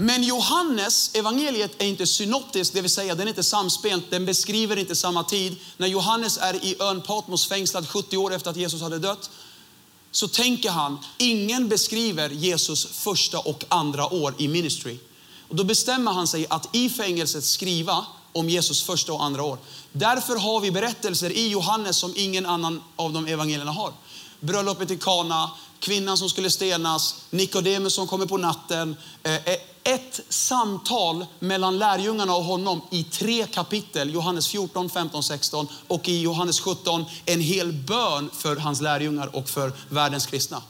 Men 0.00 0.22
Johannes 0.22 1.10
evangeliet 1.14 1.82
är 1.82 1.86
inte 1.86 2.06
synoptiskt, 2.06 2.74
det 2.74 2.80
vill 2.80 2.90
säga 2.90 3.14
den 3.14 3.26
är 3.26 3.28
inte 3.28 3.42
samspelt, 3.42 4.10
den 4.10 4.26
beskriver 4.26 4.76
inte 4.76 4.96
samma 4.96 5.24
tid. 5.24 5.56
När 5.76 5.86
Johannes 5.86 6.38
är 6.38 6.64
i 6.64 6.76
ön 6.80 7.00
Patmos 7.00 7.48
fängslad 7.48 7.88
70 7.88 8.16
år 8.16 8.34
efter 8.34 8.50
att 8.50 8.56
Jesus 8.56 8.80
hade 8.80 8.98
dött, 8.98 9.30
så 10.10 10.28
tänker 10.28 10.70
han, 10.70 10.98
ingen 11.18 11.68
beskriver 11.68 12.30
Jesus 12.30 12.86
första 12.86 13.38
och 13.38 13.64
andra 13.68 14.14
år 14.14 14.34
i 14.38 14.48
ministry. 14.48 14.98
Och 15.48 15.56
då 15.56 15.64
bestämmer 15.64 16.12
han 16.12 16.26
sig 16.26 16.46
att 16.50 16.76
i 16.76 16.88
fängelset 16.88 17.44
skriva 17.44 18.06
om 18.32 18.48
Jesus 18.48 18.82
första 18.82 19.12
och 19.12 19.24
andra 19.24 19.42
år. 19.42 19.58
Därför 19.92 20.36
har 20.36 20.60
vi 20.60 20.70
berättelser 20.70 21.30
i 21.30 21.48
Johannes 21.48 21.96
som 21.96 22.12
ingen 22.16 22.46
annan 22.46 22.82
av 22.96 23.12
de 23.12 23.26
evangelierna 23.26 23.72
har. 23.72 23.92
bröllopet 24.40 24.90
i 24.90 24.96
Kana, 24.96 25.50
kvinnan 25.80 26.18
som 26.18 26.28
skulle 26.28 26.50
stenas, 26.50 27.14
Nikodemus 27.30 27.94
som 27.94 28.06
kommer 28.06 28.26
på 28.26 28.36
natten. 28.36 28.96
Eh, 29.22 29.34
eh, 29.34 29.56
ett 29.88 30.20
samtal 30.28 31.26
mellan 31.38 31.78
lärjungarna 31.78 32.34
och 32.34 32.44
honom 32.44 32.80
i 32.90 33.04
tre 33.04 33.46
kapitel, 33.46 34.14
Johannes 34.14 34.48
14, 34.48 34.90
15, 34.90 35.22
16 35.22 35.68
och 35.86 36.08
i 36.08 36.20
Johannes 36.20 36.60
17 36.60 37.04
en 37.24 37.40
hel 37.40 37.72
bön 37.72 38.30
för 38.32 38.56
hans 38.56 38.80
lärjungar 38.80 39.36
och 39.36 39.48
för 39.48 39.72
världens 39.88 40.26
kristna. 40.26 40.62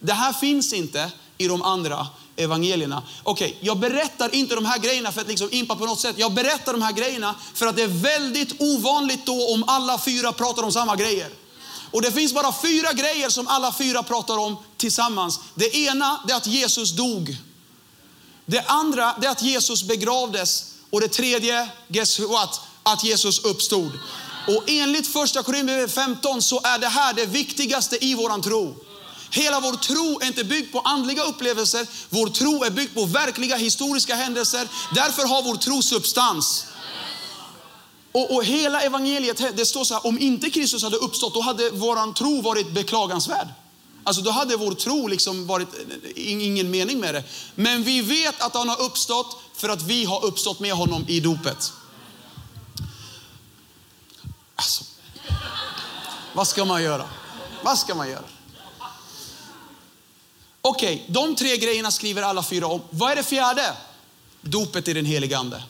Det 0.00 0.12
här 0.12 0.32
finns 0.32 0.72
inte 0.72 1.10
i 1.38 1.48
de 1.48 1.62
andra 1.62 2.06
evangelierna. 2.36 3.02
Okej, 3.22 3.48
okay, 3.48 3.58
jag 3.60 3.78
berättar 3.78 4.34
inte 4.34 4.54
de 4.54 4.64
här 4.64 4.78
grejerna 4.78 5.12
för 5.12 5.20
att 5.20 5.28
liksom 5.28 5.48
impa 5.52 5.76
på 5.76 5.86
något 5.86 6.00
sätt. 6.00 6.18
Jag 6.18 6.34
berättar 6.34 6.72
de 6.72 6.82
här 6.82 6.92
grejerna 6.92 7.34
för 7.54 7.66
att 7.66 7.76
det 7.76 7.82
är 7.82 8.02
väldigt 8.02 8.60
ovanligt 8.60 9.26
då 9.26 9.54
om 9.54 9.64
alla 9.66 9.98
fyra 9.98 10.32
pratar 10.32 10.62
om 10.62 10.72
samma 10.72 10.96
grejer. 10.96 11.28
Och 11.90 12.02
det 12.02 12.12
finns 12.12 12.34
bara 12.34 12.52
fyra 12.52 12.92
grejer 12.92 13.28
som 13.28 13.48
alla 13.48 13.72
fyra 13.72 14.02
pratar 14.02 14.38
om 14.38 14.56
tillsammans. 14.76 15.40
Det 15.54 15.76
ena 15.76 16.20
är 16.28 16.34
att 16.34 16.46
Jesus 16.46 16.92
dog. 16.92 17.36
Det 18.50 18.60
andra 18.66 19.14
är 19.22 19.28
att 19.28 19.42
Jesus 19.42 19.82
begravdes. 19.82 20.64
Och 20.90 21.00
det 21.00 21.08
tredje, 21.08 21.68
guess 21.88 22.20
what? 22.20 22.60
Att 22.82 23.04
Jesus 23.04 23.44
uppstod. 23.44 23.92
Och 24.46 24.64
enligt 24.66 25.06
första 25.06 25.42
Korinthierbrevet 25.42 25.94
15 25.94 26.42
så 26.42 26.60
är 26.64 26.78
det 26.78 26.88
här 26.88 27.14
det 27.14 27.26
viktigaste 27.26 28.04
i 28.04 28.14
våran 28.14 28.42
tro. 28.42 28.76
Hela 29.30 29.60
vår 29.60 29.72
tro 29.72 30.20
är 30.20 30.26
inte 30.26 30.44
byggd 30.44 30.72
på 30.72 30.80
andliga 30.80 31.22
upplevelser. 31.22 31.86
Vår 32.08 32.26
tro 32.26 32.64
är 32.64 32.70
byggd 32.70 32.94
på 32.94 33.04
verkliga 33.04 33.56
historiska 33.56 34.14
händelser. 34.14 34.68
Därför 34.94 35.26
har 35.26 35.42
vår 35.42 35.56
tro 35.56 35.82
substans. 35.82 36.66
Och, 38.12 38.34
och 38.34 38.44
hela 38.44 38.82
evangeliet, 38.82 39.56
det 39.56 39.66
står 39.66 39.84
så 39.84 39.94
här, 39.94 40.06
om 40.06 40.18
inte 40.18 40.50
Kristus 40.50 40.82
hade 40.82 40.96
uppstått, 40.96 41.34
då 41.34 41.40
hade 41.40 41.70
våran 41.70 42.14
tro 42.14 42.40
varit 42.40 42.74
beklagansvärd. 42.74 43.48
Alltså 44.08 44.22
då 44.22 44.30
hade 44.30 44.56
vår 44.56 44.74
tro 44.74 45.06
liksom 45.06 45.46
varit 45.46 45.68
ingen 46.16 46.70
mening 46.70 47.00
med 47.00 47.14
det. 47.14 47.24
Men 47.54 47.82
vi 47.82 48.00
vet 48.00 48.40
att 48.40 48.54
han 48.54 48.68
har 48.68 48.80
uppstått 48.80 49.36
för 49.54 49.68
att 49.68 49.82
vi 49.82 50.04
har 50.04 50.24
uppstått 50.24 50.60
med 50.60 50.72
honom 50.72 51.04
i 51.08 51.20
dopet. 51.20 51.72
Alltså, 54.54 54.84
vad 56.34 56.48
ska 56.48 56.64
man 56.64 56.82
göra? 56.82 57.08
Vad 57.62 57.78
ska 57.78 57.94
man 57.94 58.08
göra? 58.08 58.24
Okej, 60.60 60.94
okay, 60.94 61.14
de 61.14 61.34
tre 61.34 61.56
grejerna 61.56 61.90
skriver 61.90 62.22
alla 62.22 62.42
fyra 62.42 62.66
om. 62.66 62.82
Vad 62.90 63.12
är 63.12 63.16
det 63.16 63.22
fjärde? 63.22 63.72
Dopet 64.40 64.88
i 64.88 64.92
den 64.92 65.04
helige 65.04 65.38
Ande. 65.38 65.62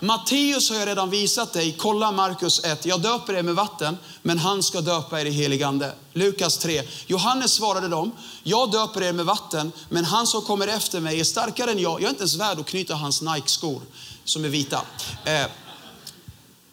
Matteus 0.00 0.70
har 0.70 0.76
jag 0.76 0.88
redan 0.88 1.10
visat 1.10 1.52
dig. 1.52 1.76
Kolla 1.78 2.12
Markus 2.12 2.64
1. 2.64 2.86
Jag 2.86 3.00
döper 3.00 3.34
er 3.34 3.42
med 3.42 3.54
vatten, 3.54 3.98
men 4.22 4.38
han 4.38 4.62
ska 4.62 4.80
döpa 4.80 5.20
er 5.20 5.24
i 5.26 5.30
helig 5.30 5.62
ande. 5.62 5.92
Lukas 6.12 6.58
3. 6.58 6.82
Johannes 7.06 7.52
svarade 7.52 7.88
dem. 7.88 8.12
Jag 8.42 8.70
döper 8.70 9.02
er 9.02 9.12
med 9.12 9.26
vatten, 9.26 9.72
men 9.88 10.04
han 10.04 10.26
som 10.26 10.42
kommer 10.42 10.68
efter 10.68 11.00
mig 11.00 11.20
är 11.20 11.24
starkare 11.24 11.70
än 11.70 11.78
jag. 11.78 11.92
Jag 11.92 12.04
är 12.04 12.08
inte 12.08 12.20
ens 12.20 12.36
värd 12.36 12.58
att 12.58 12.66
knyta 12.66 12.94
hans 12.94 13.22
Nike-skor 13.22 13.80
som 14.24 14.44
är 14.44 14.48
vita. 14.48 14.82
Eh, 15.24 15.42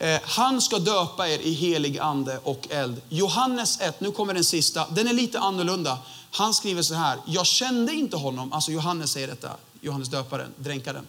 eh, 0.09 0.21
han 0.23 0.61
ska 0.61 0.79
döpa 0.79 1.29
er 1.29 1.39
i 1.39 1.51
helig 1.51 1.99
ande 1.99 2.39
och 2.43 2.67
eld. 2.69 3.01
Johannes 3.09 3.81
1, 3.81 4.01
nu 4.01 4.11
kommer 4.11 4.33
den 4.33 4.43
sista. 4.43 4.87
Den 4.89 5.07
är 5.07 5.13
lite 5.13 5.39
annorlunda. 5.39 5.97
Han 6.31 6.53
skriver 6.53 6.81
så 6.81 6.93
här. 6.93 7.17
Jag 7.25 7.45
kände 7.45 7.93
inte 7.93 8.17
honom, 8.17 8.53
alltså 8.53 8.71
Johannes 8.71 9.11
säger 9.11 9.27
detta, 9.27 9.49
Johannes 9.81 10.07
döparen, 10.07 10.53
dränkaren. 10.57 11.07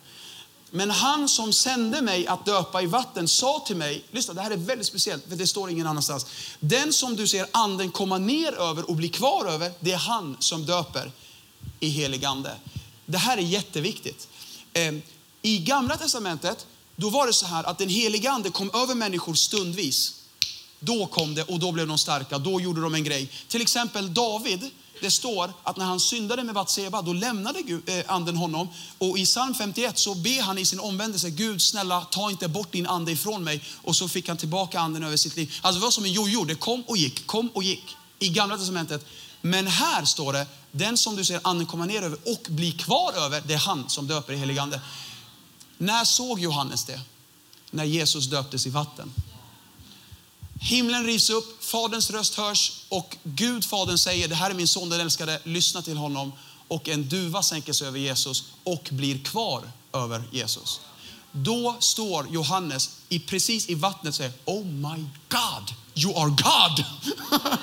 Men 0.71 0.91
han 0.91 1.29
som 1.29 1.53
sände 1.53 2.03
mig 2.03 2.27
att 2.27 2.45
döpa 2.45 2.83
i 2.83 2.87
vatten 2.87 3.29
sa 3.29 3.65
till 3.67 3.77
mig, 3.77 4.05
lyssna 4.11 4.35
det 4.35 4.41
här 4.41 4.51
är 4.51 4.57
väldigt 4.57 4.87
speciellt 4.87 5.25
för 5.29 5.37
det 5.37 5.47
står 5.47 5.71
ingen 5.71 5.87
annanstans. 5.87 6.27
Den 6.61 6.93
som 6.93 7.17
du 7.17 7.27
ser 7.27 7.47
anden 7.51 7.91
komma 7.91 8.19
ner 8.19 8.53
över 8.53 8.91
och 8.91 8.97
bli 8.97 9.09
kvar 9.09 9.47
över, 9.47 9.73
det 9.81 9.93
är 9.93 9.97
han 9.97 10.37
som 10.39 10.67
döper 10.67 11.13
i 11.81 11.89
helig 11.89 12.25
ande. 12.25 12.55
Det 13.07 13.19
här 13.19 13.37
är 13.37 13.43
jätteviktigt. 13.43 14.29
Ehm, 14.73 15.03
I 15.43 15.59
gamla 15.59 15.97
testamentet, 15.97 16.67
då 16.97 17.11
var 17.11 17.27
det 17.27 17.33
så 17.33 17.47
här 17.47 17.65
att 17.65 17.79
den 17.79 17.89
helige 17.89 18.31
ande 18.31 18.51
kom 18.51 18.71
över 18.75 18.95
människor 18.95 19.35
stundvis. 19.35 20.15
Då 20.81 21.07
kom 21.07 21.35
det 21.35 21.43
och 21.43 21.59
då 21.59 21.73
blev 21.73 21.89
de 21.89 21.99
starka, 21.99 22.39
då 22.39 22.61
gjorde 22.61 22.81
de 22.81 22.95
en 22.95 23.05
grej. 23.05 23.31
Till 23.49 23.63
exempel 23.63 24.15
David, 24.15 24.71
det 25.01 25.11
står 25.11 25.53
att 25.63 25.77
när 25.77 25.85
han 25.85 26.01
syndade 26.01 26.45
med 26.45 26.55
Batseba, 26.55 27.03
då 27.03 27.13
lämnade 27.13 27.63
Gud, 27.63 27.89
eh, 27.89 28.05
anden 28.07 28.37
honom. 28.37 28.69
Och 28.99 29.19
i 29.19 29.25
psalm 29.25 29.55
51 29.55 29.99
så 29.99 30.15
ber 30.15 30.43
han 30.43 30.59
i 30.59 30.65
sin 30.65 30.81
omvändelse, 30.81 31.31
Gud 31.31 31.63
snälla 31.63 32.05
ta 32.05 32.31
inte 32.31 32.49
bort 32.49 32.73
din 32.73 32.87
ande 32.87 33.13
ifrån 33.13 33.45
mig. 33.45 33.63
Och 33.83 33.97
så 33.97 34.09
fick 34.09 34.29
han 34.29 34.37
tillbaka 34.37 34.81
anden 34.81 35.03
över 35.03 35.17
sitt 35.17 35.37
liv. 35.37 35.55
Alltså 35.63 35.81
det 35.81 35.85
var 35.85 35.91
som 35.91 36.05
en 36.05 36.13
jojo, 36.13 36.45
det 36.45 36.55
kom 36.55 36.83
och 36.83 36.97
gick, 36.97 37.27
kom 37.27 37.49
och 37.49 37.63
gick. 37.63 37.97
I 38.19 38.29
gamla 38.29 38.59
testamentet. 38.59 39.07
Men 39.41 39.67
här 39.67 40.05
står 40.05 40.33
det, 40.33 40.47
den 40.73 40.97
som 40.97 41.17
du 41.17 41.25
ser 41.25 41.41
anden 41.43 41.67
komma 41.67 41.85
ner 41.85 42.03
över 42.03 42.19
och 42.25 42.47
bli 42.49 42.73
kvar 42.73 43.13
över, 43.17 43.43
det 43.47 43.55
är 43.55 43.59
han 43.59 43.89
som 43.89 44.07
döper 44.07 44.33
i 44.33 44.37
helig 44.37 44.59
ande. 44.59 44.81
När 45.79 46.05
såg 46.05 46.41
Johannes 46.41 46.85
det? 46.85 47.01
När 47.71 47.85
Jesus 47.85 48.27
döptes 48.27 48.67
i 48.67 48.71
vatten. 48.71 49.13
Himlen 50.61 51.05
rivs 51.05 51.31
upp, 51.31 51.65
Faderns 51.65 52.11
röst 52.11 52.35
hörs 52.35 52.73
och 52.89 53.17
Gud, 53.23 53.65
Fadern 53.65 53.99
säger, 53.99 54.29
det 54.29 54.35
här 54.35 54.51
är 54.51 54.55
min 54.55 54.69
son 54.69 54.89
den 54.89 55.01
älskade, 55.01 55.41
lyssna 55.45 55.83
till 55.83 55.97
honom. 55.97 56.33
Och 56.69 56.89
en 56.89 57.09
duva 57.09 57.43
sänker 57.43 57.73
sig 57.73 57.89
över 57.89 57.99
Jesus 57.99 58.45
och 58.65 58.89
blir 58.91 59.25
kvar 59.25 59.71
över 59.93 60.23
Jesus. 60.33 60.81
Då 61.33 61.77
står 61.81 62.29
Johannes 62.31 62.91
i, 63.09 63.19
precis 63.19 63.69
i 63.69 63.75
vattnet 63.75 64.09
och 64.09 64.15
säger, 64.15 64.33
Oh 64.45 64.65
my 64.65 65.05
God, 65.29 65.75
you 65.95 66.17
are 66.17 66.29
God. 66.29 66.85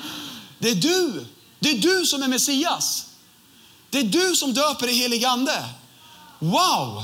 det 0.59 0.69
är 0.69 0.75
du, 0.75 1.25
det 1.59 1.69
är 1.69 1.77
du 1.77 2.05
som 2.05 2.23
är 2.23 2.27
Messias. 2.27 3.05
Det 3.89 3.99
är 3.99 4.03
du 4.03 4.35
som 4.35 4.53
döper 4.53 4.87
i 4.87 4.93
helig 4.93 5.25
ande. 5.25 5.69
Wow! 6.39 7.03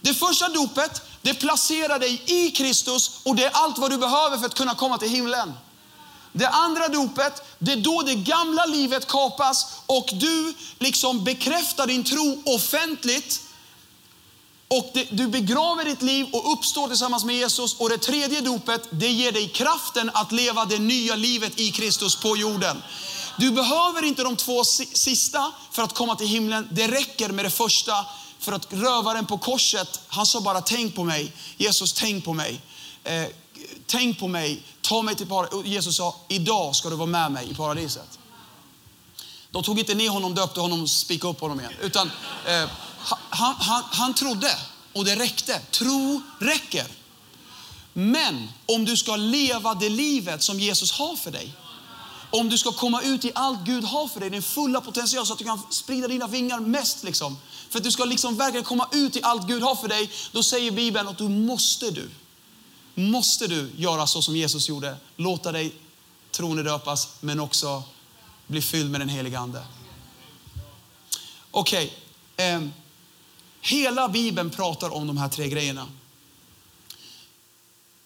Det 0.00 0.14
första 0.14 0.48
dopet, 0.48 1.02
det 1.22 1.34
placerar 1.34 1.98
dig 1.98 2.22
i 2.26 2.50
Kristus 2.50 3.10
och 3.22 3.36
det 3.36 3.44
är 3.44 3.50
allt 3.52 3.78
vad 3.78 3.90
du 3.90 3.98
behöver 3.98 4.38
för 4.38 4.46
att 4.46 4.54
kunna 4.54 4.74
komma 4.74 4.98
till 4.98 5.08
himlen. 5.08 5.52
Det 6.32 6.48
andra 6.48 6.88
dopet, 6.88 7.42
det 7.58 7.72
är 7.72 7.76
då 7.76 8.02
det 8.02 8.14
gamla 8.14 8.64
livet 8.66 9.06
kapas 9.06 9.66
och 9.86 10.08
du 10.12 10.54
liksom 10.78 11.24
bekräftar 11.24 11.86
din 11.86 12.04
tro 12.04 12.42
offentligt. 12.46 13.40
Och 14.68 14.90
det, 14.94 15.08
du 15.10 15.28
begraver 15.28 15.84
ditt 15.84 16.02
liv 16.02 16.26
och 16.32 16.52
uppstår 16.52 16.88
tillsammans 16.88 17.24
med 17.24 17.36
Jesus. 17.36 17.74
Och 17.80 17.88
det 17.88 17.98
tredje 17.98 18.40
dopet, 18.40 18.88
det 18.90 19.08
ger 19.08 19.32
dig 19.32 19.48
kraften 19.48 20.10
att 20.14 20.32
leva 20.32 20.64
det 20.64 20.78
nya 20.78 21.16
livet 21.16 21.60
i 21.60 21.70
Kristus 21.70 22.16
på 22.16 22.36
jorden. 22.36 22.82
Du 23.38 23.50
behöver 23.50 24.04
inte 24.04 24.22
de 24.22 24.36
två 24.36 24.64
sista 24.64 25.52
för 25.72 25.82
att 25.82 25.94
komma 25.94 26.16
till 26.16 26.26
himlen. 26.26 26.68
Det 26.70 26.88
räcker 26.88 27.28
med 27.28 27.44
det 27.44 27.50
första 27.50 28.06
för 28.38 28.52
att 28.52 28.72
rövaren 28.72 29.26
på 29.26 29.38
korset, 29.38 30.00
han 30.08 30.26
sa 30.26 30.40
bara 30.40 30.60
tänk 30.60 30.94
på 30.94 31.04
mig. 31.04 31.32
Jesus, 31.56 31.92
tänk 31.92 32.24
på 32.24 32.32
mig. 32.32 32.60
Eh, 33.04 33.24
tänk 33.86 34.18
på 34.18 34.28
mig, 34.28 34.62
ta 34.80 35.02
mig 35.02 35.14
till 35.14 35.26
paradiset. 35.26 35.66
Jesus 35.66 35.96
sa, 35.96 36.16
idag 36.28 36.76
ska 36.76 36.90
du 36.90 36.96
vara 36.96 37.06
med 37.06 37.32
mig 37.32 37.50
i 37.50 37.54
paradiset. 37.54 38.18
De 39.50 39.62
tog 39.62 39.78
inte 39.78 39.94
ner 39.94 40.08
honom, 40.08 40.34
döpte 40.34 40.60
honom 40.60 40.82
och 40.82 40.90
spikade 40.90 41.32
upp 41.32 41.40
honom 41.40 41.60
igen. 41.60 41.72
Utan 41.80 42.10
eh, 42.46 42.70
han, 43.30 43.54
han, 43.58 43.82
han 43.90 44.14
trodde 44.14 44.58
och 44.92 45.04
det 45.04 45.16
räckte. 45.16 45.60
Tro 45.70 46.22
räcker. 46.38 46.86
Men 47.92 48.48
om 48.66 48.84
du 48.84 48.96
ska 48.96 49.16
leva 49.16 49.74
det 49.74 49.88
livet 49.88 50.42
som 50.42 50.60
Jesus 50.60 50.92
har 50.92 51.16
för 51.16 51.30
dig, 51.30 51.54
om 52.30 52.48
du 52.48 52.58
ska 52.58 52.72
komma 52.72 53.02
ut 53.02 53.24
i 53.24 53.32
allt 53.34 53.60
Gud 53.60 53.84
har 53.84 54.08
för 54.08 54.20
dig, 54.20 54.30
din 54.30 54.42
fulla 54.42 54.80
potential 54.80 55.26
så 55.26 55.32
att 55.32 55.38
du 55.38 55.44
kan 55.44 55.62
sprida 55.70 56.08
dina 56.08 56.26
vingar 56.26 56.60
mest 56.60 57.04
liksom, 57.04 57.36
för 57.70 57.78
att 57.78 57.84
du 57.84 57.90
ska 57.90 58.04
liksom 58.04 58.36
verkligen 58.36 58.64
komma 58.64 58.88
ut 58.92 59.16
i 59.16 59.22
allt 59.22 59.46
Gud 59.46 59.62
har 59.62 59.74
för 59.74 59.88
dig, 59.88 60.10
då 60.32 60.42
säger 60.42 60.70
Bibeln 60.70 61.08
att 61.08 61.18
du 61.18 61.28
måste 61.28 61.90
du, 61.90 62.10
måste 62.94 63.46
du 63.46 63.70
göra 63.76 64.06
så 64.06 64.22
som 64.22 64.36
Jesus 64.36 64.68
gjorde. 64.68 64.96
Låta 65.16 65.52
dig 65.52 65.74
troende 66.30 66.62
döpas, 66.62 67.08
men 67.20 67.40
också 67.40 67.82
bli 68.46 68.62
fylld 68.62 68.90
med 68.90 69.00
den 69.00 69.08
heliga 69.08 69.38
Ande. 69.38 69.64
Okej, 71.50 71.92
okay. 72.34 72.46
eh, 72.46 72.60
hela 73.60 74.08
Bibeln 74.08 74.50
pratar 74.50 74.94
om 74.94 75.06
de 75.06 75.16
här 75.16 75.28
tre 75.28 75.48
grejerna. 75.48 75.86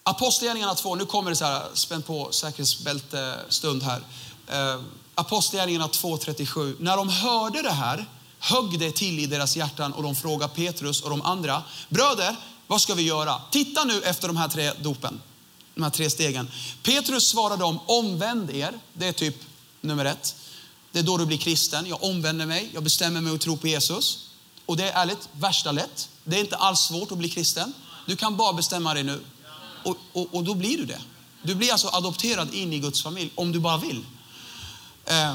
Apostlagärningarna 0.04 0.74
2, 0.74 0.94
nu 0.94 1.06
kommer 1.06 1.30
det 1.30 1.36
så 1.36 1.44
här, 1.44 1.62
spänn 1.74 2.02
på 2.02 2.32
säkerhetsbälte 2.32 3.38
stund 3.48 3.82
här. 3.82 4.02
Eh, 4.46 4.80
Apostlagärningarna 5.14 5.86
2.37. 5.86 6.76
När 6.78 6.96
de 6.96 7.08
hörde 7.08 7.62
det 7.62 7.70
här 7.70 8.06
högg 8.38 8.78
det 8.78 8.92
till 8.92 9.18
i 9.18 9.26
deras 9.26 9.56
hjärtan 9.56 9.92
och 9.92 10.02
de 10.02 10.14
frågade 10.14 10.54
Petrus 10.54 11.00
och 11.00 11.10
de 11.10 11.22
andra, 11.22 11.62
bröder, 11.88 12.36
vad 12.66 12.80
ska 12.80 12.94
vi 12.94 13.02
göra? 13.02 13.40
Titta 13.50 13.84
nu 13.84 14.02
efter 14.02 14.28
de 14.28 14.36
här 14.36 14.48
tre 14.48 14.72
dopen, 14.72 15.20
de 15.74 15.82
här 15.82 15.90
tre 15.90 16.10
stegen. 16.10 16.50
Petrus 16.82 17.28
svarade 17.28 17.62
dem, 17.62 17.80
omvänd 17.86 18.50
er, 18.50 18.78
det 18.92 19.06
är 19.06 19.12
typ 19.12 19.36
nummer 19.80 20.04
ett. 20.04 20.36
Det 20.92 20.98
är 20.98 21.02
då 21.02 21.16
du 21.16 21.26
blir 21.26 21.38
kristen. 21.38 21.86
Jag 21.86 22.04
omvänder 22.04 22.46
mig, 22.46 22.70
jag 22.74 22.82
bestämmer 22.82 23.20
mig 23.20 23.34
att 23.34 23.40
tro 23.40 23.56
på 23.56 23.68
Jesus. 23.68 24.28
Och 24.66 24.76
det 24.76 24.90
är 24.90 25.02
ärligt, 25.02 25.28
värsta 25.32 25.72
lätt. 25.72 26.08
Det 26.24 26.36
är 26.36 26.40
inte 26.40 26.56
alls 26.56 26.80
svårt 26.80 27.12
att 27.12 27.18
bli 27.18 27.28
kristen. 27.28 27.72
Du 28.06 28.16
kan 28.16 28.36
bara 28.36 28.52
bestämma 28.52 28.94
dig 28.94 29.02
nu. 29.02 29.20
Och, 29.84 29.96
och, 30.12 30.34
och 30.34 30.44
då 30.44 30.54
blir 30.54 30.78
du 30.78 30.84
det. 30.84 31.00
Du 31.42 31.54
blir 31.54 31.72
alltså 31.72 31.88
adopterad 31.88 32.54
in 32.54 32.72
i 32.72 32.78
Guds 32.78 33.02
familj 33.02 33.30
om 33.34 33.52
du 33.52 33.60
bara 33.60 33.76
vill. 33.76 34.04
Eh, 35.04 35.34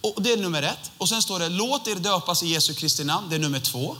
och 0.00 0.22
det 0.22 0.32
är 0.32 0.36
nummer 0.36 0.62
ett. 0.62 0.90
Och 0.98 1.08
sen 1.08 1.22
står 1.22 1.38
det, 1.38 1.48
låt 1.48 1.88
er 1.88 1.94
döpas 1.94 2.42
i 2.42 2.46
Jesu 2.46 2.74
Kristi 2.74 3.04
namn. 3.04 3.28
Det 3.30 3.36
är 3.36 3.40
nummer 3.40 3.60
två. 3.60 3.96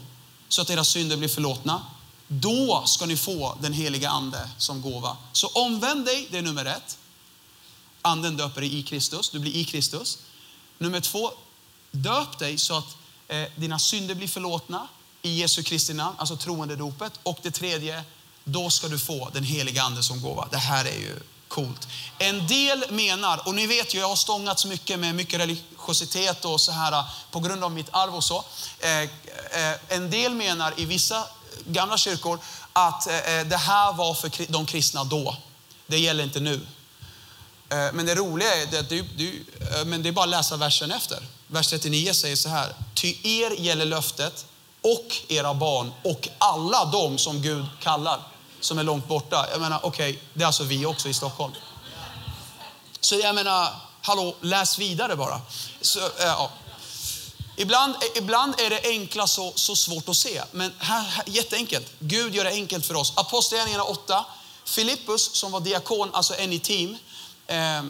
Så 0.49 0.63
att 0.63 0.71
era 0.71 0.85
synder 0.85 1.17
blir 1.17 1.29
förlåtna. 1.29 1.83
Då 2.29 2.83
ska 2.87 3.07
ni 3.07 3.17
få 3.17 3.59
den 3.61 3.73
heliga 3.73 4.11
ande 4.11 4.49
som 4.59 4.83
gåva. 4.83 5.17
Så 5.33 5.47
omvänd 5.47 6.05
dig, 6.05 6.29
det 6.31 6.39
är 6.39 6.43
nummer 6.43 6.65
ett. 6.65 6.99
Anden 8.03 8.37
döper 8.37 8.61
dig 8.61 8.79
i 8.79 8.83
Kristus, 8.83 9.31
du 9.31 9.39
blir 9.39 9.57
i 9.57 9.65
Kristus. 9.65 10.19
Nummer 10.79 11.01
två, 11.01 11.31
döp 11.91 12.39
dig 12.39 12.59
så 12.59 12.75
att 12.75 12.97
eh, 13.29 13.45
dina 13.57 13.79
synder 13.79 14.15
blir 14.15 14.29
förlåtna 14.29 14.89
i 15.23 15.41
Jesu 15.41 15.63
Kristi 15.63 15.95
namn, 15.95 16.17
alltså 16.19 16.37
troendedopet. 16.37 17.13
Och 17.23 17.39
det 17.43 17.51
tredje, 17.51 18.05
då 18.49 18.71
ska 18.71 18.89
du 18.89 18.99
få 18.99 19.31
den 19.33 19.45
heliga 19.45 19.83
ande 19.83 20.03
som 20.03 20.21
gåva. 20.21 20.49
Det 20.51 20.57
här 20.57 20.85
är 20.85 20.99
ju 20.99 21.21
coolt. 21.49 21.89
En 22.19 22.47
del 22.47 22.85
menar, 22.91 23.49
och 23.49 23.55
ni 23.55 23.67
vet 23.67 23.95
ju 23.95 23.99
jag 23.99 24.09
har 24.09 24.17
stångats 24.17 24.65
mycket 24.65 24.99
med 24.99 25.15
mycket 25.15 25.41
religiositet 25.41 26.45
och 26.45 26.61
så 26.61 26.73
här 26.73 27.05
på 27.31 27.41
grund 27.41 27.65
av 27.65 27.73
mitt 27.73 27.89
arv 27.91 28.15
och 28.15 28.25
så. 28.25 28.45
Eh, 28.81 29.01
eh, 29.01 29.77
en 29.89 30.11
del 30.11 30.35
menar 30.35 30.75
i 30.77 30.85
vissa 30.85 31.25
gamla 31.67 31.99
kyrkor 31.99 32.39
att 32.73 33.07
eh, 33.07 33.39
eh 33.39 33.47
det 33.47 33.57
här 33.57 33.93
var 33.93 34.15
för 34.15 34.53
de 34.53 34.67
kristna 34.67 35.05
då. 35.05 35.37
Det 35.87 35.99
gäller 35.99 36.25
inte 36.25 36.41
nu. 36.41 36.67
Eh, 37.69 37.93
men 37.93 38.07
det 38.07 38.15
roliga 38.15 38.55
är 38.55 38.63
att 38.63 38.89
det, 38.89 39.03
det, 39.17 39.29
eh, 39.29 39.85
men 39.87 40.03
det 40.03 40.09
är 40.09 40.13
bara 40.13 40.25
att 40.25 40.31
läsa 40.31 40.57
versen 40.57 40.91
efter. 40.91 41.19
Vers 41.47 41.69
39 41.69 42.13
säger 42.13 42.37
så 42.37 42.49
här. 42.49 42.73
Ty 42.95 43.15
er 43.23 43.51
gäller 43.51 43.85
löftet 43.85 44.47
och 44.81 45.17
era 45.29 45.55
barn 45.55 45.93
och 46.03 46.29
alla 46.39 46.85
de 46.85 47.19
som 47.19 47.43
Gud 47.43 47.67
kallar 47.83 48.21
som 48.61 48.79
är 48.79 48.83
långt 48.83 49.09
borta. 49.09 49.47
Jag 49.51 49.61
menar, 49.61 49.81
okej, 49.83 50.11
okay, 50.11 50.23
det 50.35 50.43
är 50.43 50.47
alltså 50.47 50.65
vi 50.65 50.87
också 50.87 51.09
i 51.09 51.15
Stockholm. 51.15 51.53
Så 53.01 53.15
jag 53.15 53.35
menar, 53.35 53.69
hallå, 54.03 54.35
läs 54.41 54.79
vidare 54.79 55.17
bara. 55.17 55.41
Så, 55.81 55.99
eh, 55.99 56.07
ja. 56.19 56.51
Ibland, 57.57 57.95
ibland 58.15 58.61
är 58.61 58.71
det 58.71 58.81
enkla 58.85 59.27
så, 59.27 59.53
så 59.55 59.77
svårt 59.77 60.09
att 60.09 60.17
se, 60.17 60.43
men 60.53 60.73
här, 60.79 61.03
här, 61.03 61.25
jätteenkelt. 61.27 61.87
Gud 61.99 62.35
gör 62.35 62.45
det 62.45 62.51
enkelt 62.51 62.87
för 62.87 62.95
oss. 62.95 63.13
Apostlagärningarna 63.17 63.85
8. 63.85 64.25
Filippus 64.65 65.35
som 65.35 65.53
var 65.53 65.61
diakon, 65.61 66.11
alltså 66.13 66.35
en 66.35 66.53
i 66.53 66.59
team, 66.59 66.97
eh, 67.47 67.83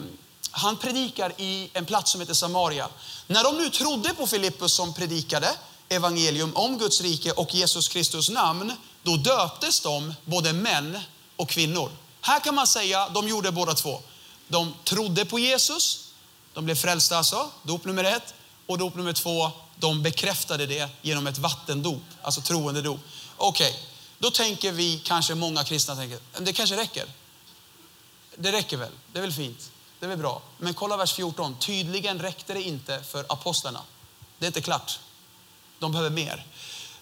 han 0.51 0.77
predikar 0.77 1.33
i 1.37 1.69
en 1.73 1.85
plats 1.85 2.11
som 2.11 2.21
heter 2.21 2.33
Samaria. 2.33 2.89
När 3.27 3.43
de 3.43 3.57
nu 3.57 3.69
trodde 3.69 4.13
på 4.13 4.27
Filippus 4.27 4.73
som 4.73 4.93
predikade 4.93 5.49
evangelium 5.89 6.55
om 6.55 6.77
Guds 6.77 7.01
rike 7.01 7.31
och 7.31 7.55
Jesus 7.55 7.87
Kristus 7.87 8.29
namn, 8.29 8.73
då 9.07 9.17
döptes 9.17 9.79
de, 9.79 10.13
både 10.25 10.53
män 10.53 10.99
och 11.35 11.49
kvinnor. 11.49 11.91
Här 12.21 12.39
kan 12.39 12.55
man 12.55 12.67
säga, 12.67 13.09
de 13.09 13.27
gjorde 13.27 13.51
båda 13.51 13.73
två. 13.73 14.01
De 14.47 14.73
trodde 14.83 15.25
på 15.25 15.39
Jesus, 15.39 16.13
de 16.53 16.65
blev 16.65 16.75
frälsta 16.75 17.17
alltså, 17.17 17.51
dop 17.63 17.85
nummer 17.85 18.03
ett. 18.03 18.33
Och 18.65 18.77
dop 18.77 18.95
nummer 18.95 19.13
två, 19.13 19.51
de 19.75 20.03
bekräftade 20.03 20.65
det 20.65 20.89
genom 21.01 21.27
ett 21.27 21.37
vattendop, 21.37 22.01
alltså 22.21 22.41
troende 22.41 22.81
dop. 22.81 22.99
Okej, 23.37 23.69
okay. 23.69 23.81
då 24.19 24.31
tänker 24.31 24.71
vi, 24.71 25.01
kanske 25.05 25.35
många 25.35 25.63
kristna 25.63 25.95
tänker, 25.95 26.19
det 26.39 26.53
kanske 26.53 26.77
räcker. 26.77 27.05
Det 28.35 28.51
räcker 28.51 28.77
väl, 28.77 28.91
det 29.11 29.19
är 29.19 29.21
väl 29.21 29.33
fint, 29.33 29.71
det 29.99 30.05
är 30.05 30.09
väl 30.09 30.17
bra. 30.17 30.41
Men 30.57 30.73
kolla 30.73 30.97
vers 30.97 31.13
14, 31.13 31.55
tydligen 31.59 32.19
räckte 32.19 32.53
det 32.53 32.61
inte 32.61 33.03
för 33.03 33.25
apostlarna. 33.29 33.81
Det 34.39 34.45
är 34.45 34.47
inte 34.47 34.61
klart. 34.61 34.99
De 35.79 35.91
behöver 35.91 36.09
mer. 36.09 36.45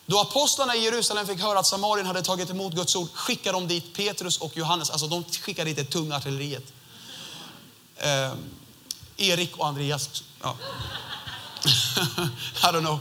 Då 0.06 0.20
apostlarna 0.20 0.76
i 0.76 0.84
Jerusalem 0.84 1.28
fick 1.28 1.40
höra 1.40 1.60
att 1.60 1.68
Samarien 1.68 2.08
hade 2.08 2.22
tagit 2.22 2.50
emot 2.50 2.74
Guds 2.74 2.96
ord 2.96 3.10
skickade 3.14 3.58
de 3.58 3.68
dit 3.68 3.94
Petrus 3.94 4.38
och 4.38 4.58
Johannes. 4.58 4.90
Alltså 4.90 5.08
de 5.08 5.24
skickade 5.24 5.70
dit 5.70 5.78
det 5.78 5.86
tunga 5.86 6.16
artilleriet. 6.16 6.74
Eh, 7.98 8.34
Erik 9.18 9.58
och 9.58 9.68
Andreas. 9.68 10.24
Ja. 10.42 10.56
I 12.64 12.66
don't 12.66 12.80
know. 12.80 13.00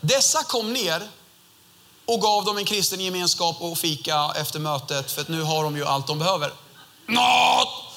Dessa 0.00 0.42
kom 0.42 0.72
ner 0.72 1.08
och 2.04 2.20
gav 2.20 2.44
dem 2.44 2.58
en 2.58 2.64
kristen 2.64 3.00
gemenskap 3.00 3.56
och 3.60 3.78
fika 3.78 4.32
efter 4.36 4.58
mötet 4.58 5.12
för 5.12 5.20
att 5.20 5.28
nu 5.28 5.42
har 5.42 5.64
de 5.64 5.76
ju 5.76 5.84
allt 5.84 6.06
de 6.06 6.18
behöver. 6.18 6.52
Mat! 7.06 7.91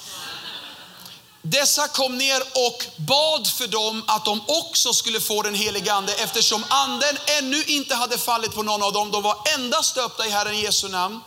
Dessa 1.47 1.88
kom 1.88 2.17
ner 2.17 2.41
och 2.41 2.86
bad 2.95 3.47
för 3.47 3.67
dem 3.67 4.03
att 4.08 4.25
de 4.25 4.41
också 4.47 4.93
skulle 4.93 5.21
få 5.21 5.41
den 5.41 5.55
helige 5.55 5.93
ande 5.93 6.13
eftersom 6.13 6.65
anden 6.69 7.17
ännu 7.25 7.63
inte 7.63 7.95
hade 7.95 8.17
fallit 8.17 8.55
på 8.55 8.63
någon 8.63 8.84
av 8.84 8.93
dem. 8.93 9.12
De 9.12 9.23
var 9.23 9.38
endast 9.53 9.95
döpta 9.95 10.25
i 10.25 10.29
Herren 10.29 10.60
Jesu 10.60 10.88
namn. 10.88 11.21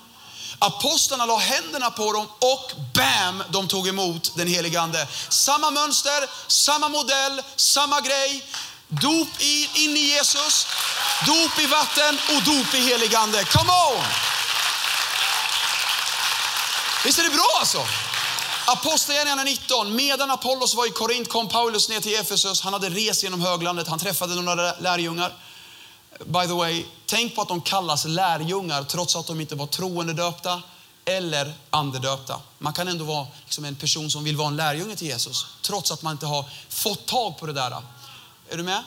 Apostlarna 0.58 1.26
la 1.26 1.36
händerna 1.36 1.90
på 1.90 2.12
dem 2.12 2.26
och 2.38 2.72
bam, 2.94 3.42
de 3.50 3.68
tog 3.68 3.88
emot 3.88 4.32
den 4.34 4.48
helige 4.48 4.80
ande. 4.80 5.08
Samma 5.28 5.70
mönster, 5.70 6.30
samma 6.46 6.88
modell, 6.88 7.42
samma 7.56 8.00
grej. 8.00 8.44
Dop 8.88 9.28
i, 9.38 9.70
in 9.74 9.96
i 9.96 10.00
Jesus, 10.00 10.66
dop 11.26 11.58
i 11.58 11.66
vatten 11.66 12.18
och 12.36 12.42
dop 12.42 12.74
i 12.74 12.80
helig 12.80 13.14
ande. 13.14 13.44
Come 13.44 13.72
on! 13.72 14.04
Visst 17.04 17.18
är 17.18 17.22
det 17.22 17.30
bra 17.30 17.56
alltså? 17.60 17.86
Apostlagärningarna 18.70 19.44
19. 19.44 19.96
Medan 19.96 20.30
Apollos 20.30 20.74
var 20.74 20.86
i 20.86 20.90
Korint 20.90 21.28
kom 21.28 21.48
Paulus 21.48 21.88
ner 21.88 22.00
till 22.00 22.14
Efesus. 22.14 22.60
Han 22.60 22.72
hade 22.72 22.88
rest 22.88 23.22
genom 23.22 23.40
höglandet. 23.40 23.88
Han 23.88 23.98
träffade 23.98 24.34
några 24.34 24.74
lärjungar. 24.74 25.34
By 26.24 26.46
the 26.46 26.52
way, 26.52 26.84
tänk 27.06 27.34
på 27.34 27.42
att 27.42 27.48
de 27.48 27.60
kallas 27.60 28.04
lärjungar 28.04 28.84
trots 28.84 29.16
att 29.16 29.26
de 29.26 29.40
inte 29.40 29.54
var 29.54 29.66
troende 29.66 30.12
döpta 30.12 30.62
eller 31.04 31.52
andedöpta. 31.70 32.40
Man 32.58 32.72
kan 32.72 32.88
ändå 32.88 33.04
vara 33.04 33.26
liksom 33.44 33.64
en 33.64 33.76
person 33.76 34.10
som 34.10 34.24
vill 34.24 34.36
vara 34.36 34.48
en 34.48 34.56
lärjunge 34.56 34.96
till 34.96 35.06
Jesus 35.06 35.46
trots 35.62 35.92
att 35.92 36.02
man 36.02 36.12
inte 36.12 36.26
har 36.26 36.44
fått 36.68 37.06
tag 37.06 37.38
på 37.38 37.46
det 37.46 37.52
där. 37.52 37.70
Är 38.50 38.56
du 38.56 38.62
med? 38.62 38.82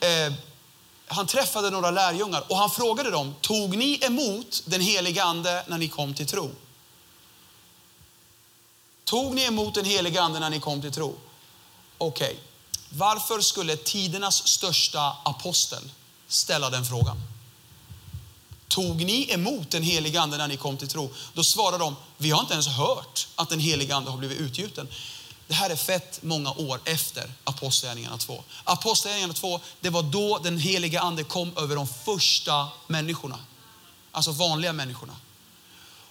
Eh, 0.00 0.32
han 1.06 1.26
träffade 1.26 1.70
några 1.70 1.90
lärjungar 1.90 2.44
och 2.48 2.56
han 2.56 2.70
frågade 2.70 3.10
dem, 3.10 3.34
tog 3.40 3.76
ni 3.76 3.98
emot 4.02 4.62
den 4.64 4.80
heliga 4.80 5.24
ande 5.24 5.64
när 5.66 5.78
ni 5.78 5.88
kom 5.88 6.14
till 6.14 6.26
tro? 6.26 6.50
Tog 9.10 9.34
ni 9.34 9.42
emot 9.42 9.74
den 9.74 9.84
helige 9.84 10.22
ande 10.22 10.40
när 10.40 10.50
ni 10.50 10.60
kom 10.60 10.80
till 10.80 10.92
tro? 10.92 11.14
Okej, 11.98 12.26
okay. 12.26 12.36
varför 12.90 13.40
skulle 13.40 13.76
tidernas 13.76 14.48
största 14.48 15.16
apostel 15.22 15.90
ställa 16.28 16.70
den 16.70 16.84
frågan? 16.84 17.16
Tog 18.68 19.04
ni 19.04 19.32
emot 19.32 19.70
den 19.70 19.82
helige 19.82 20.20
ande 20.20 20.36
när 20.36 20.48
ni 20.48 20.56
kom 20.56 20.76
till 20.76 20.88
tro? 20.88 21.10
Då 21.32 21.44
svarade 21.44 21.84
de, 21.84 21.96
vi 22.16 22.30
har 22.30 22.40
inte 22.40 22.52
ens 22.52 22.68
hört 22.68 23.28
att 23.34 23.48
den 23.48 23.60
helige 23.60 23.94
ande 23.94 24.10
har 24.10 24.18
blivit 24.18 24.38
utgjuten. 24.38 24.88
Det 25.46 25.54
här 25.54 25.70
är 25.70 25.76
fett 25.76 26.18
många 26.22 26.52
år 26.52 26.80
efter 26.84 27.32
Apostlagärningarna 27.44 28.18
2. 28.18 28.42
Apostlagärningarna 28.64 29.34
2, 29.34 29.60
det 29.80 29.90
var 29.90 30.02
då 30.02 30.38
den 30.38 30.58
heliga 30.58 31.00
ande 31.00 31.24
kom 31.24 31.52
över 31.56 31.76
de 31.76 31.86
första 31.86 32.68
människorna. 32.86 33.38
Alltså 34.12 34.32
vanliga 34.32 34.72
människorna. 34.72 35.16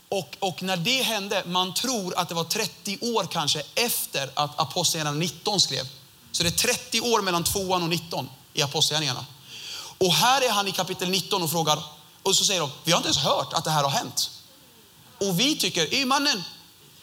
Och, 0.09 0.37
och, 0.39 0.63
när 0.63 0.77
det 0.77 1.01
hände, 1.01 1.43
man 1.45 1.73
tror 1.73 2.17
att 2.17 2.29
det 2.29 2.35
var 2.35 2.43
30 2.43 2.97
år 3.01 3.27
kanske 3.31 3.63
efter 3.75 4.29
att 4.33 4.59
Apostlagärningarna 4.59 5.19
19 5.19 5.61
skrev. 5.61 5.87
Så 6.31 6.43
det 6.43 6.49
är 6.49 6.73
30 6.73 7.01
år 7.01 7.21
mellan 7.21 7.43
2 7.43 7.59
och 7.59 7.81
19 7.81 8.29
i 8.53 8.61
Apostlagärningarna. 8.61 9.25
Och 9.97 10.13
här 10.13 10.41
är 10.41 10.49
han 10.49 10.67
i 10.67 10.71
kapitel 10.71 11.09
19 11.09 11.43
och 11.43 11.51
frågar, 11.51 11.83
och 12.23 12.35
så 12.35 12.45
säger 12.45 12.61
de, 12.61 12.71
vi 12.83 12.91
har 12.91 12.97
inte 12.97 13.07
ens 13.07 13.17
hört 13.17 13.53
att 13.53 13.63
det 13.63 13.71
här 13.71 13.83
har 13.83 13.89
hänt. 13.89 14.31
Och 15.17 15.39
vi 15.39 15.55
tycker, 15.55 15.93
i 15.93 16.05
mannen, 16.05 16.43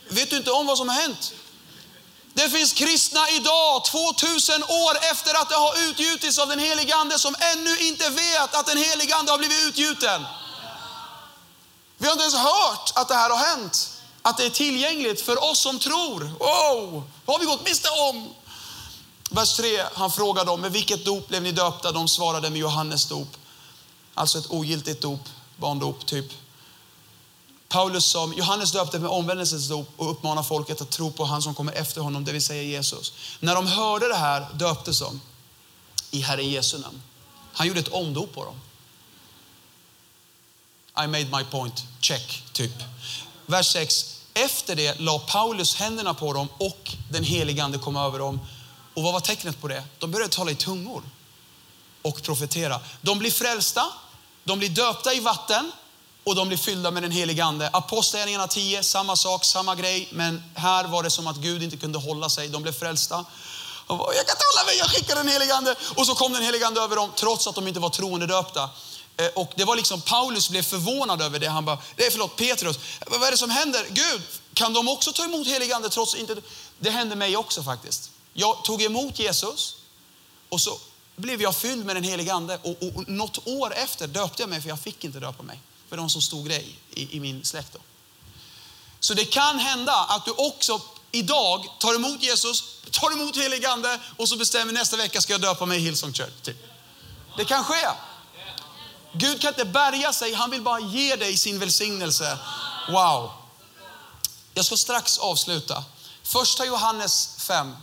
vet 0.09 0.31
du 0.31 0.37
inte 0.37 0.51
om 0.51 0.67
vad 0.67 0.79
som 0.79 0.89
har 0.89 0.97
hänt? 0.97 1.33
Det 2.35 2.51
finns 2.51 2.73
kristna 2.73 3.31
idag, 3.31 3.85
2000 3.85 4.63
år 4.63 4.97
efter 5.13 5.35
att 5.41 5.49
det 5.49 5.55
har 5.55 5.89
utgjutits 5.89 6.39
av 6.39 6.49
den 6.49 6.59
helige 6.59 6.97
Ande, 6.97 7.19
som 7.19 7.35
ännu 7.39 7.79
inte 7.79 8.11
vet 8.11 8.55
att 8.55 8.67
den 8.67 8.79
helige 8.79 9.17
Ande 9.17 9.33
har 9.33 9.39
blivit 9.39 9.65
utgjuten. 9.65 10.27
Vi 11.99 12.07
har 12.07 12.13
inte 12.13 12.23
ens 12.23 12.35
hört 12.35 12.93
att 12.95 13.09
det 13.09 13.15
här 13.15 13.31
har 13.31 13.37
hänt. 13.37 13.93
Att 14.23 14.37
det 14.37 14.47
är 14.47 14.51
tillgängligt 14.51 15.21
för 15.21 15.51
oss 15.51 15.59
som 15.59 15.79
tror. 15.79 16.21
Wow, 16.21 17.03
vad 17.25 17.35
har 17.37 17.41
vi 17.41 17.47
gått 17.47 17.65
miste 17.65 17.89
om? 17.89 18.35
Vers 19.31 19.57
3, 19.57 19.83
han 19.95 20.13
frågade 20.13 20.51
dem, 20.51 20.61
med 20.61 20.73
vilket 20.73 21.05
dop 21.05 21.29
blev 21.29 21.43
ni 21.43 21.53
döpta? 21.53 21.93
De 21.93 22.09
svarade 22.09 22.51
med 22.51 22.61
Johannes 22.61 23.07
dop. 23.07 23.29
Alltså 24.15 24.39
ett 24.39 24.51
ogiltigt 24.51 25.01
dop, 25.01 25.21
barndop 25.57 26.07
typ. 26.07 26.27
Paulus 27.69 28.07
sa, 28.07 28.33
Johannes 28.37 28.73
döpte 28.73 28.99
med 28.99 29.11
omvändelsens 29.11 29.69
dop 29.69 29.89
och 29.97 30.11
uppmanade 30.11 30.49
folket 30.49 30.81
att 30.81 30.91
tro 30.91 31.13
på 31.13 31.25
han 31.25 31.43
som 31.43 31.55
kommer 31.55 31.73
efter 31.73 32.01
honom, 32.01 32.25
det 32.25 32.33
vill 32.33 32.45
säga 32.45 32.63
Jesus. 32.63 33.13
När 33.41 33.55
de 33.55 33.67
hörde 33.67 34.09
det 34.09 34.15
här 34.15 34.47
döptes 34.55 35.01
de 35.01 35.21
i 36.11 36.21
Herren 36.21 36.51
Jesu 36.51 36.79
namn. 36.79 37.03
Han 37.53 37.67
gjorde 37.67 37.81
ett 37.81 37.89
omdop 37.89 38.35
på 38.35 38.45
dem. 38.45 38.61
I 41.05 41.07
made 41.07 41.25
my 41.25 41.45
point, 41.51 41.85
check, 42.01 42.43
typ. 42.53 42.73
Vers 43.47 43.73
6. 43.73 44.21
Efter 44.35 44.77
det 44.77 45.01
la 45.01 45.19
Paulus 45.19 45.75
händerna 45.75 46.15
på 46.15 46.33
dem 46.33 46.49
och 46.59 46.93
den 47.11 47.25
helige 47.25 47.65
ande 47.65 47.79
kom 47.79 47.97
över 47.97 48.19
dem. 48.19 48.41
Och 48.95 49.03
vad 49.03 49.13
var 49.13 49.21
tecknet 49.21 49.61
på 49.61 49.69
det? 49.69 49.85
De 49.99 50.11
började 50.11 50.33
tala 50.33 50.51
i 50.51 50.55
tungor 50.55 51.03
och 52.03 52.23
profetera. 52.23 52.81
De 53.01 53.19
blir 53.19 53.31
frälsta, 53.31 53.87
de 54.45 54.59
blir 54.59 54.69
döpta 54.69 55.15
i 55.15 55.21
vatten 55.21 55.73
och 56.25 56.35
de 56.35 56.49
blir 56.49 56.59
fyllda 56.59 56.91
med 56.91 57.03
den 57.03 57.11
helige 57.11 57.45
ande. 57.45 57.71
Apostlagärningarna 57.73 58.47
10, 58.47 58.83
samma 58.83 59.17
sak, 59.17 59.45
samma 59.45 59.75
grej. 59.75 60.09
Men 60.13 60.43
här 60.55 60.85
var 60.85 61.03
det 61.03 61.11
som 61.11 61.27
att 61.27 61.37
Gud 61.37 61.63
inte 61.63 61.77
kunde 61.77 61.99
hålla 61.99 62.29
sig. 62.31 62.49
De 62.49 62.63
blev 62.63 62.73
frälsta. 62.73 63.25
De 63.87 63.99
bara, 63.99 64.15
jag 64.15 64.27
kan 64.27 64.35
inte 64.35 64.45
hålla 64.55 64.67
mig, 64.67 64.79
jag 64.79 64.91
skickar 64.91 65.15
den 65.15 65.29
helige 65.29 65.55
ande. 65.55 65.75
Och 65.95 66.07
så 66.07 66.15
kom 66.15 66.33
den 66.33 66.43
helige 66.43 66.67
ande 66.67 66.81
över 66.81 66.97
dem 66.97 67.11
trots 67.17 67.47
att 67.47 67.55
de 67.55 67.69
inte 67.69 67.81
var 67.81 67.91
troende 67.91 68.27
döpta. 68.27 68.71
Eh, 69.17 69.27
och 69.27 69.53
det 69.57 69.65
var 69.65 69.77
liksom, 69.77 70.01
Paulus 70.01 70.51
blev 70.51 70.63
förvånad 70.63 71.23
över 71.23 71.39
det. 71.39 71.49
Han 71.49 71.65
bara, 71.65 71.79
det 71.97 72.07
är 72.07 72.11
förlåt 72.11 72.37
Petrus, 72.37 72.79
vad 73.07 73.23
är 73.23 73.31
det 73.31 73.37
som 73.37 73.51
händer? 73.51 73.87
Gud, 73.91 74.23
kan 74.55 74.73
de 74.73 74.89
också 74.89 75.13
ta 75.13 75.25
emot 75.25 75.47
helig 75.47 75.73
ande 75.73 75.89
trots 75.89 76.15
inte... 76.15 76.37
Det 76.79 76.91
hände 76.91 77.17
mig 77.17 77.37
också 77.37 77.63
faktiskt. 77.63 78.11
Jag 78.33 78.65
tog 78.65 78.83
emot 78.83 79.19
Jesus 79.19 79.77
och 80.49 80.61
så 80.61 80.79
blev 81.17 81.43
jag 81.43 81.57
fylld 81.57 81.87
med 81.87 81.97
den 81.97 82.05
helige 82.05 82.33
ande. 82.33 82.59
Och, 82.63 82.83
och, 82.83 82.97
och 82.97 83.09
något 83.09 83.47
år 83.47 83.75
efter 83.75 84.07
döpte 84.07 84.43
jag 84.43 84.51
mig 84.51 84.61
för 84.61 84.69
jag 84.69 84.81
fick 84.81 85.05
inte 85.05 85.21
döpa 85.21 85.43
mig. 85.43 85.61
För 85.89 85.97
de 85.97 86.11
som 86.11 86.23
stod 86.23 86.47
grej 86.47 86.79
i, 86.95 87.17
i 87.17 87.21
min 87.21 87.45
släkt. 87.45 87.73
Då. 87.73 87.79
Så 89.01 89.15
det 89.15 89.25
kan 89.25 89.59
hända 89.59 89.93
att 89.93 90.25
du 90.25 90.31
också 90.31 90.81
idag 91.13 91.67
tar 91.79 91.95
emot 91.95 92.23
Jesus, 92.23 92.65
tar 92.91 93.13
emot 93.13 93.37
helig 93.37 93.65
ande 93.65 94.01
och 94.17 94.29
så 94.29 94.37
bestämmer 94.37 94.73
nästa 94.73 94.97
vecka 94.97 95.21
ska 95.21 95.33
jag 95.33 95.41
döpa 95.41 95.67
mig 95.67 95.79
i 95.79 95.81
Hillsong 95.81 96.13
Church. 96.13 96.43
Typ. 96.43 96.57
Det 97.37 97.45
kan 97.45 97.65
ske. 97.65 97.87
Gud 99.19 99.41
kan 99.41 99.49
inte 99.49 99.65
bärga 99.65 100.13
sig, 100.13 100.35
han 100.35 100.51
vill 100.51 100.63
bara 100.63 100.81
ge 100.81 101.17
dig 101.17 101.37
sin 101.37 101.59
välsignelse. 101.59 102.39
Wow. 102.89 103.31
Jag 104.55 104.65
ska 104.65 104.77
strax 104.77 105.19
avsluta. 105.19 105.85
Första 106.23 106.65
Johannes 106.65 107.37
5. 107.39 107.77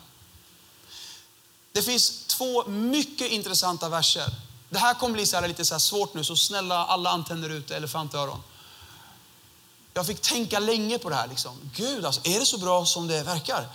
Det 1.72 1.82
finns 1.82 2.26
två 2.28 2.66
mycket 2.68 3.32
intressanta 3.32 3.90
verser. 3.90 4.30
Det 4.70 4.80
här 4.80 4.94
kommer 4.94 5.14
bli 5.14 5.26
så 5.26 5.38
här 5.38 5.48
lite 5.48 5.66
så 5.66 5.74
här 5.74 5.80
svårt 5.80 6.14
nu, 6.14 6.24
så 6.24 6.36
snälla 6.36 6.86
alla 6.86 7.10
antenner 7.10 7.50
ute, 7.50 7.76
elefantöron. 7.76 8.44
Jag 9.94 10.08
fick 10.08 10.22
tänka 10.22 10.60
länge 10.60 11.00
på 11.00 11.10
det 11.10 11.16
här. 11.16 11.28
Liksom. 11.28 11.72
Gud, 11.76 12.06
alltså, 12.06 12.22
är 12.24 12.40
det 12.40 12.46
så 12.46 12.58
bra 12.58 12.86
som 12.86 13.08
det 13.08 13.24
verkar? 13.24 13.68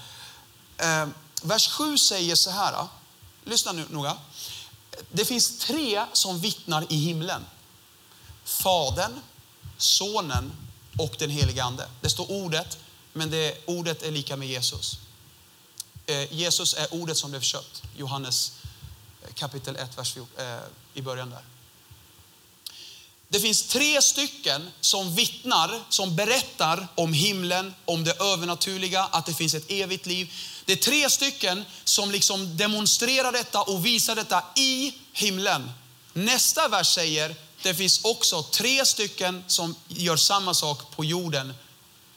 Eh, 0.77 1.07
vers 1.43 1.69
7 1.69 1.99
säger 1.99 2.35
så 2.35 2.51
här. 2.51 2.73
Då. 2.73 2.89
Lyssna 3.45 3.73
nu 3.73 3.87
noga. 3.91 4.17
Det 5.13 5.25
finns 5.25 5.59
tre 5.59 6.05
som 6.13 6.41
vittnar 6.41 6.87
i 6.89 6.97
himlen. 6.97 7.47
Fadern, 8.45 9.21
Sonen 9.77 10.53
och 10.99 11.17
den 11.19 11.31
helige 11.31 11.65
Ande. 11.65 11.89
Det 12.01 12.11
står 12.11 12.31
ordet, 12.31 12.79
men 13.13 13.31
det, 13.31 13.67
ordet 13.67 14.03
är 14.03 14.11
lika 14.11 14.37
med 14.37 14.49
Jesus. 14.49 14.99
Eh, 16.07 16.33
Jesus 16.33 16.75
är 16.75 16.95
ordet 16.95 17.17
som 17.17 17.31
blev 17.31 17.41
kött. 17.41 17.83
Johannes 17.97 18.53
eh, 19.23 19.33
kapitel 19.35 19.77
1, 19.77 19.99
vers 19.99 20.13
14, 20.13 20.47
eh, 20.47 20.59
i 20.95 21.03
början 21.03 21.31
där. 21.31 21.43
Det 23.29 23.41
finns 23.41 23.63
tre 23.63 24.03
stycken 24.03 24.71
som 24.81 25.15
vittnar, 25.15 25.83
som 25.89 26.17
berättar 26.17 26.89
om 26.95 27.13
himlen, 27.13 27.75
om 27.85 28.05
det 28.05 28.23
övernaturliga, 28.23 29.05
att 29.05 29.27
det 29.27 29.35
finns 29.35 29.55
ett 29.55 29.71
evigt 29.71 30.07
liv. 30.07 30.33
Det 30.69 30.73
är 30.73 30.77
tre 30.77 31.11
stycken 31.11 31.65
som 31.85 32.11
liksom 32.11 32.57
demonstrerar 32.57 33.33
detta 33.33 33.63
och 33.63 33.87
visar 33.87 34.17
detta 34.17 34.45
i 34.57 34.95
himlen. 35.13 35.71
Nästa 36.13 36.69
vers 36.69 36.95
säger, 36.95 37.35
det 37.63 37.75
finns 37.75 38.05
också 38.05 38.43
tre 38.43 38.85
stycken 38.85 39.45
som 39.47 39.75
gör 39.89 40.17
samma 40.17 40.55
sak 40.55 40.97
på 40.97 41.05
jorden. 41.05 41.55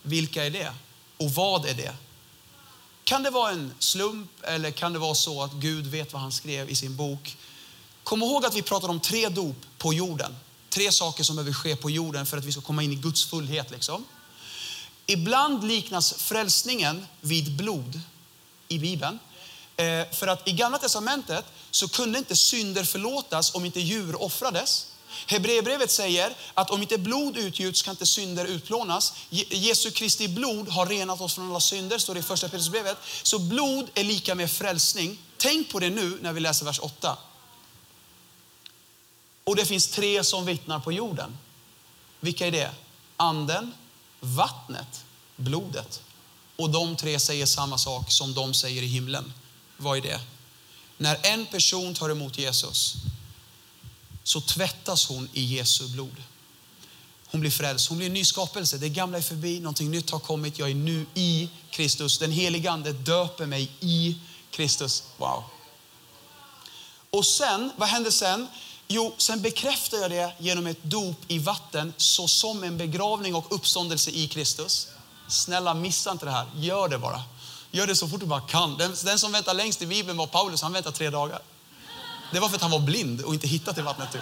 Vilka 0.01 0.45
är 0.45 0.49
det? 0.49 0.73
Och 1.17 1.31
vad 1.31 1.65
är 1.65 1.73
det? 1.73 1.95
Kan 3.03 3.23
det 3.23 3.29
vara 3.29 3.51
en 3.51 3.73
slump 3.79 4.31
eller 4.43 4.71
kan 4.71 4.93
det 4.93 4.99
vara 4.99 5.15
så 5.15 5.43
att 5.43 5.53
Gud 5.53 5.87
vet 5.87 6.13
vad 6.13 6.21
han 6.21 6.31
skrev 6.31 6.69
i 6.69 6.75
sin 6.75 6.95
bok? 6.95 7.37
Kom 8.03 8.23
ihåg 8.23 8.45
att 8.45 8.55
vi 8.55 8.61
pratar 8.61 8.89
om 8.89 8.99
tre 8.99 9.29
dop 9.29 9.65
på 9.77 9.93
jorden. 9.93 10.35
Tre 10.69 10.91
saker 10.91 11.23
som 11.23 11.35
behöver 11.35 11.53
ske 11.53 11.75
på 11.75 11.89
jorden 11.89 12.25
för 12.25 12.37
att 12.37 12.45
vi 12.45 12.51
ska 12.51 12.61
komma 12.61 12.83
in 12.83 12.91
i 12.91 12.95
Guds 12.95 13.25
fullhet. 13.25 13.71
Liksom. 13.71 14.05
Ibland 15.05 15.63
liknas 15.63 16.13
frälsningen 16.13 17.05
vid 17.21 17.55
blod 17.55 18.01
i 18.71 18.79
Bibeln. 18.79 19.19
Eh, 19.77 20.05
för 20.12 20.27
att 20.27 20.47
i 20.47 20.51
Gamla 20.51 20.77
Testamentet 20.77 21.45
så 21.71 21.88
kunde 21.88 22.19
inte 22.19 22.36
synder 22.36 22.84
förlåtas 22.84 23.55
om 23.55 23.65
inte 23.65 23.79
djur 23.79 24.21
offrades. 24.21 24.88
Hebreerbrevet 25.27 25.91
säger 25.91 26.34
att 26.53 26.69
om 26.69 26.81
inte 26.81 26.97
blod 26.97 27.38
utgjuts 27.38 27.81
kan 27.81 27.91
inte 27.91 28.05
synder 28.05 28.45
utplånas. 28.45 29.13
Jesu 29.29 29.91
Kristi 29.91 30.27
blod 30.27 30.69
har 30.69 30.86
renat 30.86 31.21
oss 31.21 31.36
från 31.36 31.49
alla 31.49 31.60
synder, 31.60 31.97
står 31.97 32.13
det 32.13 32.19
i 32.19 32.23
första 32.23 32.49
Petrusbrevet. 32.49 32.97
Så 33.23 33.39
blod 33.39 33.89
är 33.93 34.03
lika 34.03 34.36
med 34.36 34.51
frälsning. 34.51 35.17
Tänk 35.38 35.71
på 35.71 35.79
det 35.79 35.89
nu 35.89 36.17
när 36.21 36.34
vi 36.34 36.39
läser 36.39 36.65
vers 36.65 36.79
8. 36.79 37.17
Och 39.43 39.55
det 39.55 39.65
finns 39.65 39.88
tre 39.88 40.23
som 40.23 40.45
vittnar 40.45 40.79
på 40.79 40.91
jorden. 40.91 41.38
Vilka 42.19 42.47
är 42.47 42.51
det? 42.51 42.71
Anden, 43.17 43.73
vattnet, 44.19 45.05
blodet. 45.36 46.01
Och 46.62 46.69
de 46.69 46.95
tre 46.95 47.19
säger 47.19 47.45
samma 47.45 47.78
sak 47.78 48.12
som 48.12 48.34
de 48.34 48.54
säger 48.54 48.82
i 48.82 48.86
himlen. 48.86 49.34
Vad 49.78 49.97
är 49.97 50.02
det? 50.02 50.19
När 50.97 51.26
en 51.26 51.45
person 51.45 51.93
tar 51.93 52.10
emot 52.10 52.38
Jesus 52.38 52.95
så 54.24 54.41
tvättas 54.41 55.08
hon 55.08 55.30
i 55.34 55.43
Jesu 55.43 55.88
blod. 55.88 56.24
Hon 57.26 57.41
blir 57.41 57.52
frälst, 57.52 57.89
hon 57.89 57.97
blir 57.97 58.08
en 58.08 58.13
ny 58.13 58.26
skapelse. 58.26 58.78
Det 58.78 58.89
gamla 58.89 59.17
är 59.17 59.21
förbi, 59.21 59.60
någonting 59.60 59.91
nytt 59.91 60.10
har 60.10 60.19
kommit. 60.19 60.60
Jag 60.60 60.69
är 60.69 60.76
nu 60.76 61.06
i 61.13 61.50
Kristus. 61.69 62.17
Den 62.17 62.32
helige 62.32 62.71
Ande 62.71 62.93
döper 62.93 63.45
mig 63.45 63.71
i 63.80 64.17
Kristus. 64.52 65.04
Wow. 65.17 65.43
Och 67.10 67.26
sen, 67.26 67.71
vad 67.78 67.89
händer 67.89 68.12
sen? 68.12 68.47
Jo, 68.88 69.13
sen 69.17 69.41
bekräftar 69.41 69.97
jag 69.97 70.12
det 70.12 70.34
genom 70.39 70.67
ett 70.67 70.84
dop 70.84 71.17
i 71.28 71.39
vatten 71.39 71.93
såsom 71.97 72.63
en 72.63 72.78
begravning 72.78 73.36
och 73.36 73.56
uppståndelse 73.56 74.12
i 74.12 74.28
Kristus. 74.28 74.88
Snälla 75.32 75.74
missa 75.74 76.12
inte 76.12 76.26
det 76.26 76.32
här, 76.32 76.46
gör 76.56 76.88
det 76.88 76.98
bara. 76.98 77.24
Gör 77.72 77.88
det 77.88 77.96
så 77.96 78.08
fort 78.08 78.20
du 78.20 78.26
bara 78.26 78.41
kan. 78.41 78.78
Den, 78.78 78.96
den 79.04 79.20
som 79.20 79.32
väntar 79.32 79.54
längst 79.54 79.82
i 79.82 79.86
Bibeln 79.86 80.17
var 80.17 80.28
Paulus, 80.28 80.62
han 80.62 80.74
väntade 80.74 80.98
tre 80.98 81.10
dagar. 81.10 81.39
Det 82.32 82.39
var 82.39 82.50
för 82.50 82.56
att 82.56 82.62
han 82.62 82.72
var 82.72 82.80
blind 82.80 83.22
och 83.22 83.34
inte 83.34 83.48
hittade 83.48 83.74
till 83.74 83.84
vattnet. 83.84 84.12
Typ. 84.12 84.22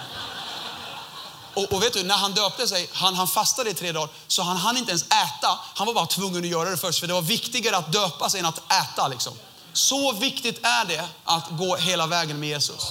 Och, 1.54 1.72
och, 1.72 1.82
vet 1.82 1.92
du, 1.92 2.02
när 2.02 2.16
han 2.16 2.32
döpte 2.32 2.68
sig, 2.68 2.88
han, 2.92 3.14
han 3.14 3.28
fastade 3.28 3.70
i 3.70 3.74
tre 3.74 3.92
dagar, 3.92 4.08
så 4.26 4.42
han 4.42 4.56
hann 4.56 4.76
inte 4.76 4.90
ens 4.90 5.04
äta. 5.04 5.58
Han 5.74 5.86
var 5.86 5.94
bara 5.94 6.06
tvungen 6.06 6.44
att 6.44 6.50
göra 6.50 6.70
det 6.70 6.76
först, 6.76 7.00
för 7.00 7.06
det 7.06 7.12
var 7.12 7.22
viktigare 7.22 7.76
att 7.76 7.92
döpa 7.92 8.30
sig 8.30 8.40
än 8.40 8.46
att 8.46 8.72
äta. 8.72 9.08
Liksom. 9.08 9.32
Så 9.72 10.12
viktigt 10.12 10.66
är 10.66 10.84
det 10.84 11.08
att 11.24 11.44
gå 11.50 11.76
hela 11.76 12.06
vägen 12.06 12.40
med 12.40 12.48
Jesus. 12.48 12.86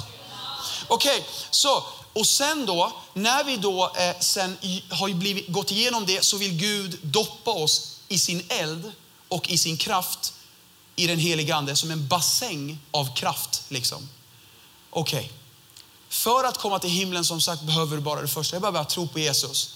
Okej, 0.88 1.20
okay, 1.20 1.24
så 1.50 1.84
och 2.14 2.28
sen 2.28 2.66
då, 2.66 2.92
när 3.14 3.44
vi 3.44 3.58
då 3.58 3.92
eh, 3.96 4.20
sen 4.20 4.58
har 4.90 5.14
blivit, 5.14 5.48
gått 5.48 5.72
igenom 5.72 6.06
det 6.06 6.26
så 6.26 6.38
vill 6.38 6.52
Gud 6.52 7.00
doppa 7.02 7.52
oss 7.52 7.99
i 8.10 8.20
sin 8.20 8.44
eld 8.50 8.92
och 9.28 9.50
i 9.50 9.58
sin 9.58 9.78
kraft 9.78 10.34
i 10.96 11.08
den 11.08 11.20
heliga 11.20 11.56
ande 11.56 11.76
som 11.76 11.92
en 11.92 12.08
bassäng 12.08 12.80
av 12.92 13.16
kraft. 13.16 13.64
Liksom. 13.68 14.10
Okej, 14.90 15.20
okay. 15.20 15.30
för 16.10 16.44
att 16.44 16.58
komma 16.58 16.80
till 16.80 16.90
himlen 16.90 17.26
som 17.26 17.42
sagt 17.42 17.62
behöver 17.62 17.96
du 17.96 18.02
bara 18.02 18.22
det 18.22 18.28
första, 18.28 18.56
jag 18.56 18.62
behöver 18.62 18.84
tro 18.84 19.08
på 19.08 19.20
Jesus. 19.20 19.76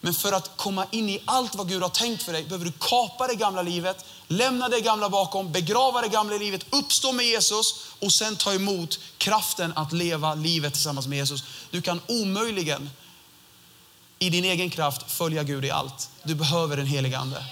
Men 0.00 0.14
för 0.14 0.32
att 0.32 0.56
komma 0.56 0.86
in 0.90 1.08
i 1.08 1.22
allt 1.24 1.54
vad 1.54 1.68
Gud 1.68 1.82
har 1.82 1.88
tänkt 1.88 2.22
för 2.22 2.32
dig 2.32 2.44
behöver 2.44 2.64
du 2.64 2.72
kapa 2.80 3.26
det 3.26 3.34
gamla 3.34 3.62
livet, 3.62 4.04
lämna 4.28 4.68
det 4.68 4.80
gamla 4.80 5.08
bakom, 5.08 5.52
begrava 5.52 6.00
det 6.00 6.08
gamla 6.08 6.36
livet, 6.36 6.66
uppstå 6.70 7.12
med 7.12 7.26
Jesus 7.26 7.74
och 7.98 8.12
sen 8.12 8.36
ta 8.36 8.54
emot 8.54 8.98
kraften 9.18 9.72
att 9.76 9.92
leva 9.92 10.34
livet 10.34 10.72
tillsammans 10.72 11.06
med 11.06 11.18
Jesus. 11.18 11.44
Du 11.70 11.82
kan 11.82 12.00
omöjligen 12.06 12.90
i 14.18 14.30
din 14.30 14.44
egen 14.44 14.70
kraft 14.70 15.10
följa 15.10 15.42
Gud 15.42 15.64
i 15.64 15.70
allt. 15.70 16.10
Du 16.22 16.34
behöver 16.34 16.76
den 16.76 16.86
heliga 16.86 17.18
ande. 17.18 17.44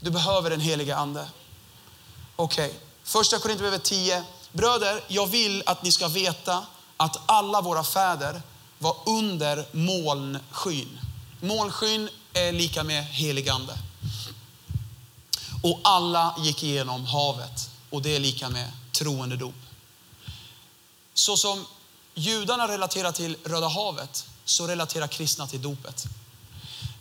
Du 0.00 0.10
behöver 0.10 0.50
den 0.50 0.60
heliga 0.60 0.96
ande. 0.96 1.28
Okej, 2.36 2.66
okay. 2.66 2.78
första 3.04 3.38
Korinthierbrevet 3.38 3.84
10. 3.84 4.24
Bröder, 4.52 5.04
jag 5.08 5.26
vill 5.26 5.62
att 5.66 5.82
ni 5.82 5.92
ska 5.92 6.08
veta 6.08 6.66
att 6.96 7.16
alla 7.26 7.60
våra 7.60 7.84
fäder 7.84 8.42
var 8.78 8.96
under 9.06 9.66
molnskyn. 9.72 10.98
Molnskyn 11.40 12.08
är 12.32 12.52
lika 12.52 12.84
med 12.84 13.04
heligande. 13.04 13.72
Och 15.62 15.80
alla 15.82 16.34
gick 16.38 16.62
igenom 16.62 17.06
havet 17.06 17.70
och 17.90 18.02
det 18.02 18.16
är 18.16 18.20
lika 18.20 18.48
med 18.48 18.72
troende 18.92 19.36
dop. 19.36 19.54
Så 21.14 21.36
som 21.36 21.66
judarna 22.14 22.68
relaterar 22.68 23.12
till 23.12 23.36
Röda 23.44 23.68
havet 23.68 24.26
så 24.44 24.66
relaterar 24.66 25.06
kristna 25.06 25.46
till 25.46 25.62
dopet. 25.62 26.04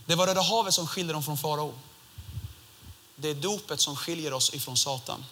Det 0.06 0.16
var 0.16 0.28
Röda 0.28 0.42
havet 0.42 0.74
som 0.74 0.88
skilde 0.88 1.14
dem 1.14 1.24
från 1.24 1.38
farao. 1.38 1.74
Det 3.16 3.30
är 3.30 3.34
dopet 3.34 3.82
som 3.82 3.96
skiljer 3.96 4.34
oss 4.34 4.54
ifrån 4.54 4.78
Satan. 4.78 5.26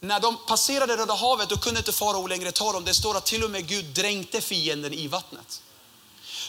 När 0.00 0.20
de 0.20 0.36
passerade 0.46 0.96
Röda 0.96 1.14
havet 1.14 1.48
då 1.48 1.56
kunde 1.56 1.80
inte 1.80 1.92
farao 1.92 2.26
längre 2.26 2.52
ta 2.52 2.72
dem. 2.72 2.84
Det 2.84 2.94
står 2.94 3.16
att 3.16 3.26
till 3.26 3.44
och 3.44 3.50
med 3.50 3.66
Gud 3.66 3.84
dränkte 3.84 4.40
fienden 4.40 4.94
i 4.94 5.08
vattnet. 5.08 5.62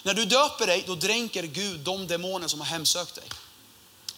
När 0.03 0.13
du 0.13 0.25
döper 0.25 0.67
dig, 0.67 0.83
då 0.87 0.95
dränker 0.95 1.43
Gud 1.43 1.79
de 1.79 2.07
demoner 2.07 2.47
som 2.47 2.59
har 2.59 2.67
hemsökt 2.67 3.15
dig. 3.15 3.23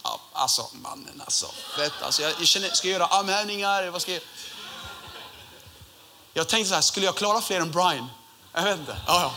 Ja, 0.03 0.19
alltså 0.33 0.67
mannen 0.71 1.21
alltså. 1.25 1.51
Vet, 1.77 2.01
alltså 2.01 2.21
jag, 2.21 2.31
jag 2.39 2.47
känner, 2.47 2.69
ska 2.69 2.87
jag 2.87 2.93
göra 2.93 3.07
armhävningar? 3.07 3.87
Vad 3.87 4.01
ska 4.01 4.13
jag... 4.13 4.21
jag 6.33 6.47
tänkte 6.47 6.69
så 6.69 6.75
här, 6.75 6.81
skulle 6.81 7.05
jag 7.05 7.15
klara 7.15 7.41
fler 7.41 7.61
än 7.61 7.71
Brian? 7.71 8.07
Jag 8.53 8.63
vet 8.63 8.79
inte. 8.79 8.97
Ja, 9.07 9.33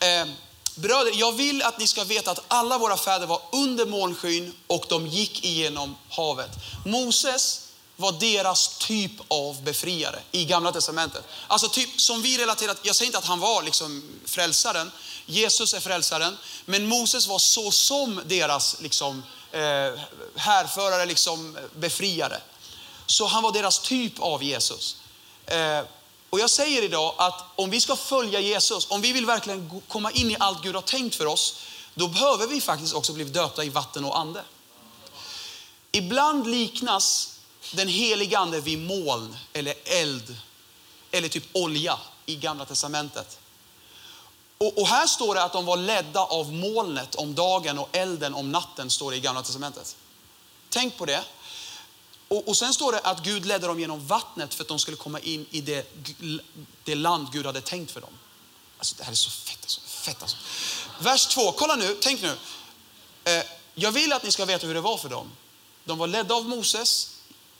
ja. 0.00 0.06
Eh, 0.06 0.26
Bröder, 0.74 1.12
jag 1.14 1.32
vill 1.32 1.62
att 1.62 1.78
ni 1.78 1.86
ska 1.86 2.04
veta 2.04 2.30
att 2.30 2.44
alla 2.48 2.78
våra 2.78 2.96
fäder 2.96 3.26
var 3.26 3.42
under 3.52 3.86
molnskyn 3.86 4.54
och 4.66 4.86
de 4.88 5.06
gick 5.06 5.44
igenom 5.44 5.96
havet. 6.10 6.50
Moses 6.86 7.68
var 7.96 8.12
deras 8.12 8.78
typ 8.78 9.12
av 9.28 9.62
befriare 9.62 10.18
i 10.30 10.44
gamla 10.44 10.72
testamentet. 10.72 11.24
Alltså 11.46 11.68
typ 11.68 12.00
som 12.00 12.22
vi 12.22 12.38
relaterat, 12.38 12.78
jag 12.82 12.96
säger 12.96 13.08
inte 13.08 13.18
att 13.18 13.24
han 13.24 13.40
var 13.40 13.62
liksom 13.62 14.02
frälsaren, 14.24 14.90
Jesus 15.26 15.74
är 15.74 15.80
frälsaren, 15.80 16.38
men 16.64 16.86
Moses 16.86 17.26
var 17.26 17.38
så 17.38 17.70
som 17.70 18.20
deras 18.26 18.76
liksom, 18.80 19.22
eh, 19.52 20.00
härförare, 20.36 21.06
liksom 21.06 21.58
befriare. 21.74 22.40
Så 23.06 23.26
han 23.26 23.42
var 23.42 23.52
deras 23.52 23.78
typ 23.78 24.12
av 24.18 24.42
Jesus. 24.42 24.96
Eh, 25.46 25.80
och 26.32 26.40
jag 26.40 26.50
säger 26.50 26.82
idag 26.82 27.14
att 27.18 27.44
om 27.56 27.70
vi 27.70 27.80
ska 27.80 27.96
följa 27.96 28.40
Jesus, 28.40 28.86
om 28.90 29.00
vi 29.00 29.12
vill 29.12 29.26
verkligen 29.26 29.82
komma 29.88 30.10
in 30.10 30.30
i 30.30 30.36
allt 30.40 30.62
Gud 30.62 30.74
har 30.74 30.82
tänkt 30.82 31.14
för 31.14 31.26
oss, 31.26 31.56
då 31.94 32.08
behöver 32.08 32.46
vi 32.46 32.60
faktiskt 32.60 32.94
också 32.94 33.12
bli 33.12 33.24
döpta 33.24 33.64
i 33.64 33.68
vatten 33.68 34.04
och 34.04 34.18
ande. 34.18 34.44
Ibland 35.90 36.46
liknas 36.46 37.38
den 37.72 37.88
heliga 37.88 38.38
ande 38.38 38.60
vid 38.60 38.78
moln 38.78 39.36
eller 39.52 39.74
eld 39.84 40.36
eller 41.10 41.28
typ 41.28 41.44
olja 41.52 41.98
i 42.26 42.36
gamla 42.36 42.64
testamentet. 42.64 43.38
Och, 44.58 44.78
och, 44.78 44.86
här 44.86 45.06
står 45.06 45.34
det 45.34 45.42
att 45.42 45.52
de 45.52 45.66
var 45.66 45.76
ledda 45.76 46.20
av 46.20 46.52
molnet 46.52 47.14
om 47.14 47.34
dagen 47.34 47.78
och 47.78 47.96
elden 47.96 48.34
om 48.34 48.52
natten, 48.52 48.90
står 48.90 49.10
det 49.10 49.16
i 49.16 49.20
gamla 49.20 49.42
testamentet. 49.42 49.96
Tänk 50.68 50.96
på 50.96 51.06
det. 51.06 51.24
Och, 52.32 52.48
och 52.48 52.56
sen 52.56 52.74
står 52.74 52.92
det 52.92 52.98
att 52.98 53.22
Gud 53.24 53.46
ledde 53.46 53.66
dem 53.66 53.80
genom 53.80 54.06
vattnet 54.06 54.54
för 54.54 54.64
att 54.64 54.68
de 54.68 54.78
skulle 54.78 54.96
komma 54.96 55.20
in 55.20 55.46
i 55.50 55.60
det, 55.60 55.92
det 56.84 56.94
land 56.94 57.32
Gud 57.32 57.46
hade 57.46 57.60
tänkt 57.60 57.90
för 57.90 58.00
dem. 58.00 58.18
Alltså 58.78 58.94
det 58.98 59.04
här 59.04 59.12
är 59.12 59.16
så 59.16 59.30
fett 59.30 59.58
alltså. 59.62 59.80
Fett 59.80 60.22
alltså. 60.22 60.36
Vers 61.00 61.26
2, 61.26 61.52
kolla 61.52 61.76
nu, 61.76 61.96
tänk 62.00 62.22
nu. 62.22 62.36
Eh, 63.24 63.44
jag 63.74 63.92
vill 63.92 64.12
att 64.12 64.22
ni 64.22 64.30
ska 64.30 64.44
veta 64.44 64.66
hur 64.66 64.74
det 64.74 64.80
var 64.80 64.96
för 64.96 65.08
dem. 65.08 65.32
De 65.84 65.98
var 65.98 66.06
ledda 66.06 66.34
av 66.34 66.48
Moses, 66.48 67.10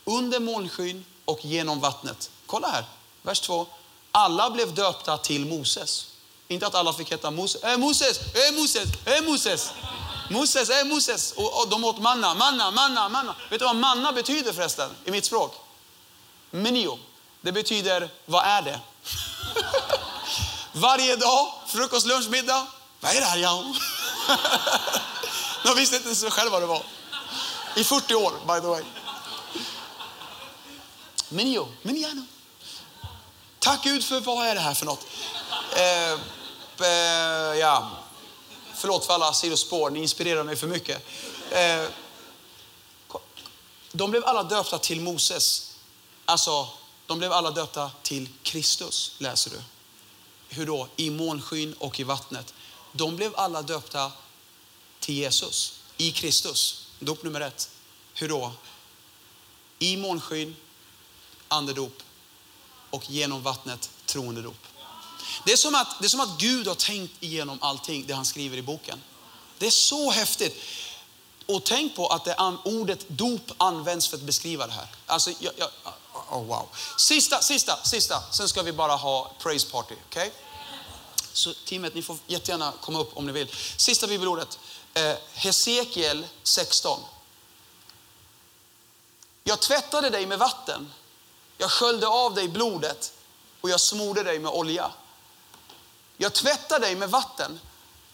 under 0.05 0.39
molnskyn 0.39 1.05
och 1.25 1.45
genom 1.45 1.79
vattnet. 1.79 2.31
Kolla 2.45 2.67
här, 2.67 2.85
vers 3.21 3.39
2. 3.39 3.67
Alla 4.11 4.49
blev 4.49 4.73
döpta 4.73 5.17
till 5.17 5.45
Moses. 5.45 6.07
Inte 6.47 6.67
att 6.67 6.75
alla 6.75 6.93
fick 6.93 7.11
heta 7.11 7.27
eh, 7.27 7.31
Moses. 7.31 7.63
Äh, 7.63 7.77
Moses, 7.77 8.19
äh, 8.35 8.55
Moses, 8.55 8.87
äh, 9.05 9.21
Moses. 9.25 9.71
Moses, 10.29 10.69
är 10.69 10.85
Moses. 10.85 11.31
Och, 11.31 11.61
och 11.61 11.69
de 11.69 11.83
åt 11.83 11.99
manna, 11.99 12.33
manna, 12.33 12.71
manna, 12.71 13.09
manna. 13.09 13.35
Vet 13.49 13.59
du 13.59 13.65
vad 13.65 13.75
manna 13.75 14.11
betyder 14.11 14.53
förresten 14.53 14.89
i 15.05 15.11
mitt 15.11 15.25
språk? 15.25 15.55
Menio. 16.51 16.99
Det 17.41 17.51
betyder, 17.51 18.09
vad 18.25 18.45
är 18.45 18.61
det? 18.61 18.79
Varje 20.71 21.15
dag, 21.15 21.53
frukost, 21.67 22.05
lunch, 22.05 22.29
middag. 22.29 22.67
Vad 22.99 23.15
är 23.15 23.19
det 23.19 23.25
här? 23.25 23.37
Ja. 23.37 23.63
de 25.63 25.75
visste 25.75 25.95
inte 25.95 26.07
ens 26.07 26.23
själva 26.23 26.51
vad 26.51 26.61
det 26.61 26.67
var. 26.67 26.83
I 27.75 27.83
40 27.83 28.15
år, 28.15 28.31
by 28.31 28.61
the 28.61 28.67
way. 28.67 28.83
Menio, 31.29 31.67
miniano. 31.81 32.25
Tack 33.59 33.83
Gud 33.83 34.03
för, 34.05 34.19
vad 34.19 34.47
är 34.47 34.55
det 34.55 34.61
här 34.61 34.73
för 34.73 34.85
något? 34.85 35.07
Eh, 35.75 36.11
eh, 36.87 37.59
ja. 37.59 38.02
Förlåt 38.83 39.05
för 39.05 39.13
alla 39.13 39.33
sidospår, 39.33 39.89
ni 39.89 39.99
inspirerar 39.99 40.43
mig 40.43 40.55
för 40.55 40.67
mycket. 40.67 41.05
Eh, 41.51 41.85
de 43.91 44.11
blev 44.11 44.25
alla 44.25 44.43
döpta 44.43 44.79
till 44.79 45.01
Moses. 45.01 45.75
Alltså, 46.25 46.67
de 47.05 47.17
blev 47.17 47.33
alla 47.33 47.51
döpta 47.51 47.91
till 48.01 48.29
Kristus, 48.43 49.15
läser 49.17 49.51
du. 49.51 49.61
Hur 50.49 50.65
då? 50.65 50.87
I 50.95 51.09
månskyn 51.09 51.73
och 51.73 51.99
i 51.99 52.03
vattnet. 52.03 52.53
De 52.91 53.15
blev 53.15 53.33
alla 53.35 53.61
döpta 53.61 54.11
till 54.99 55.15
Jesus, 55.15 55.79
i 55.97 56.11
Kristus. 56.11 56.87
Dop 56.99 57.23
nummer 57.23 57.41
ett. 57.41 57.69
Hur 58.13 58.29
då? 58.29 58.51
I 59.79 59.97
månskyn 59.97 60.55
andedop 61.47 62.03
och 62.89 63.09
genom 63.09 63.43
vattnet 63.43 63.89
troendedop. 64.05 64.67
Det 65.45 65.51
är, 65.51 65.57
som 65.57 65.75
att, 65.75 65.99
det 65.99 66.05
är 66.05 66.09
som 66.09 66.19
att 66.19 66.37
Gud 66.37 66.67
har 66.67 66.75
tänkt 66.75 67.13
igenom 67.19 67.57
allting, 67.61 68.05
det 68.07 68.13
han 68.13 68.25
skriver 68.25 68.57
i 68.57 68.61
boken. 68.61 69.01
Det 69.57 69.65
är 69.65 69.71
så 69.71 70.11
häftigt. 70.11 70.63
Och 71.45 71.63
tänk 71.63 71.95
på 71.95 72.07
att 72.07 72.25
det, 72.25 72.35
ordet 72.63 73.05
dop 73.07 73.51
används 73.57 74.07
för 74.07 74.17
att 74.17 74.23
beskriva 74.23 74.67
det 74.67 74.73
här. 74.73 74.87
Alltså, 75.05 75.31
jag, 75.39 75.53
jag, 75.57 75.69
oh, 76.13 76.37
oh 76.37 76.45
wow. 76.45 76.69
Sista, 76.97 77.41
sista, 77.41 77.83
sista. 77.83 78.23
Sen 78.31 78.49
ska 78.49 78.61
vi 78.61 78.71
bara 78.71 78.95
ha 78.95 79.31
praise 79.39 79.71
party. 79.71 79.95
Okay? 80.09 80.29
Så 81.33 81.53
teamet, 81.53 81.95
ni 81.95 82.01
får 82.01 82.17
jättegärna 82.27 82.73
komma 82.81 82.99
upp 82.99 83.17
om 83.17 83.25
ni 83.25 83.31
vill. 83.31 83.47
Sista 83.77 84.07
bibelordet. 84.07 84.59
Eh, 84.93 85.15
Hesekiel 85.33 86.25
16. 86.43 86.99
Jag 89.43 89.59
tvättade 89.59 90.09
dig 90.09 90.25
med 90.25 90.39
vatten 90.39 90.89
jag 91.57 91.71
sköljde 91.71 92.07
av 92.07 92.33
dig 92.33 92.47
blodet 92.47 93.13
och 93.61 93.69
jag 93.69 93.79
smorde 93.79 94.23
dig 94.23 94.39
med 94.39 94.51
olja. 94.51 94.91
Jag 96.23 96.33
tvättade 96.33 96.85
dig 96.85 96.95
med 96.95 97.09
vatten. 97.09 97.59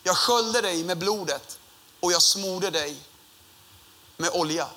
Jag 0.04 0.18
sköljde 0.18 0.62
dig 0.62 0.84
med 0.84 0.98
blodet 0.98 1.60
och 2.00 2.12
jag 2.12 2.22
smorde 2.22 2.70
dig 2.70 2.96
med 4.18 4.30
olja. 4.34 4.68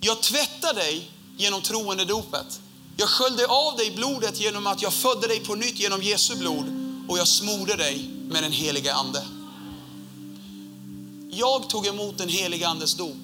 Jag 0.00 0.22
tvättade 0.22 0.80
dig 0.80 1.10
genom 1.36 1.62
troendedopet. 1.62 2.60
Jag 2.96 3.08
sköljde 3.08 3.46
av 3.46 3.76
dig 3.76 3.90
blodet 3.90 4.40
genom 4.40 4.66
att 4.66 4.82
jag 4.82 4.92
födde 4.92 5.26
dig 5.26 5.44
på 5.44 5.54
nytt 5.54 5.78
genom 5.78 6.02
Jesu 6.02 6.36
blod 6.36 6.64
och 7.08 7.18
jag 7.18 7.28
smorde 7.28 7.76
dig 7.76 8.08
med 8.08 8.42
den 8.42 8.52
helige 8.52 8.94
Ande. 8.94 9.26
Jag 11.30 11.68
tog 11.68 11.86
emot 11.86 12.18
den 12.18 12.28
helige 12.28 12.68
Andes 12.68 12.94
dop 12.94 13.16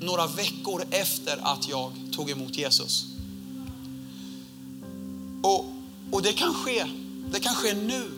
några 0.00 0.26
veckor 0.26 0.84
efter 0.90 1.38
att 1.42 1.68
jag 1.68 1.92
tog 2.12 2.30
emot 2.30 2.56
Jesus. 2.56 3.04
Och, 5.42 5.73
och 6.14 6.22
det 6.22 6.32
kan 6.32 6.54
ske, 6.54 6.86
det 7.32 7.40
kan 7.40 7.54
ske 7.54 7.74
nu. 7.74 8.10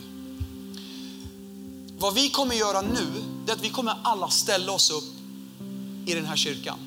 Vad 1.98 2.14
vi 2.14 2.28
kommer 2.28 2.54
göra 2.54 2.80
nu, 2.80 3.06
det 3.46 3.52
är 3.52 3.56
att 3.56 3.64
vi 3.64 3.70
kommer 3.70 3.94
alla 4.02 4.28
ställa 4.28 4.72
oss 4.72 4.90
upp 4.90 5.04
i 6.06 6.14
den 6.14 6.26
här 6.26 6.36
kyrkan. 6.36 6.78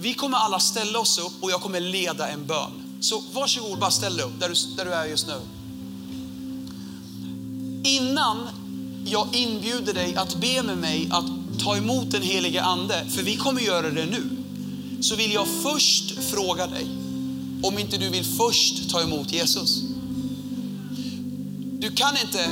Vi 0.00 0.14
kommer 0.14 0.38
alla 0.38 0.58
ställa 0.58 0.98
oss 0.98 1.18
upp 1.18 1.32
och 1.40 1.50
jag 1.50 1.60
kommer 1.60 1.80
leda 1.80 2.28
en 2.28 2.46
bön. 2.46 2.98
Så 3.00 3.22
varsågod, 3.32 3.78
bara 3.78 3.90
ställ 3.90 4.16
dig 4.16 4.24
upp 4.26 4.40
där 4.40 4.48
du, 4.48 4.76
där 4.76 4.84
du 4.84 4.92
är 4.92 5.06
just 5.06 5.26
nu. 5.26 5.40
Innan 7.84 8.48
jag 9.06 9.34
inbjuder 9.34 9.94
dig 9.94 10.16
att 10.16 10.34
be 10.34 10.62
med 10.62 10.78
mig 10.78 11.08
att 11.12 11.24
ta 11.64 11.76
emot 11.76 12.10
den 12.10 12.22
helige 12.22 12.62
Ande, 12.62 13.06
för 13.10 13.22
vi 13.22 13.36
kommer 13.36 13.60
göra 13.60 13.90
det 13.90 14.06
nu, 14.06 14.30
så 15.00 15.16
vill 15.16 15.32
jag 15.32 15.46
först 15.62 16.10
fråga 16.30 16.66
dig 16.66 16.86
om 17.62 17.78
inte 17.78 17.96
du 17.96 18.08
vill 18.08 18.24
först 18.24 18.90
ta 18.90 19.02
emot 19.02 19.32
Jesus. 19.32 19.89
Du 21.80 21.90
kan 21.90 22.16
inte 22.16 22.50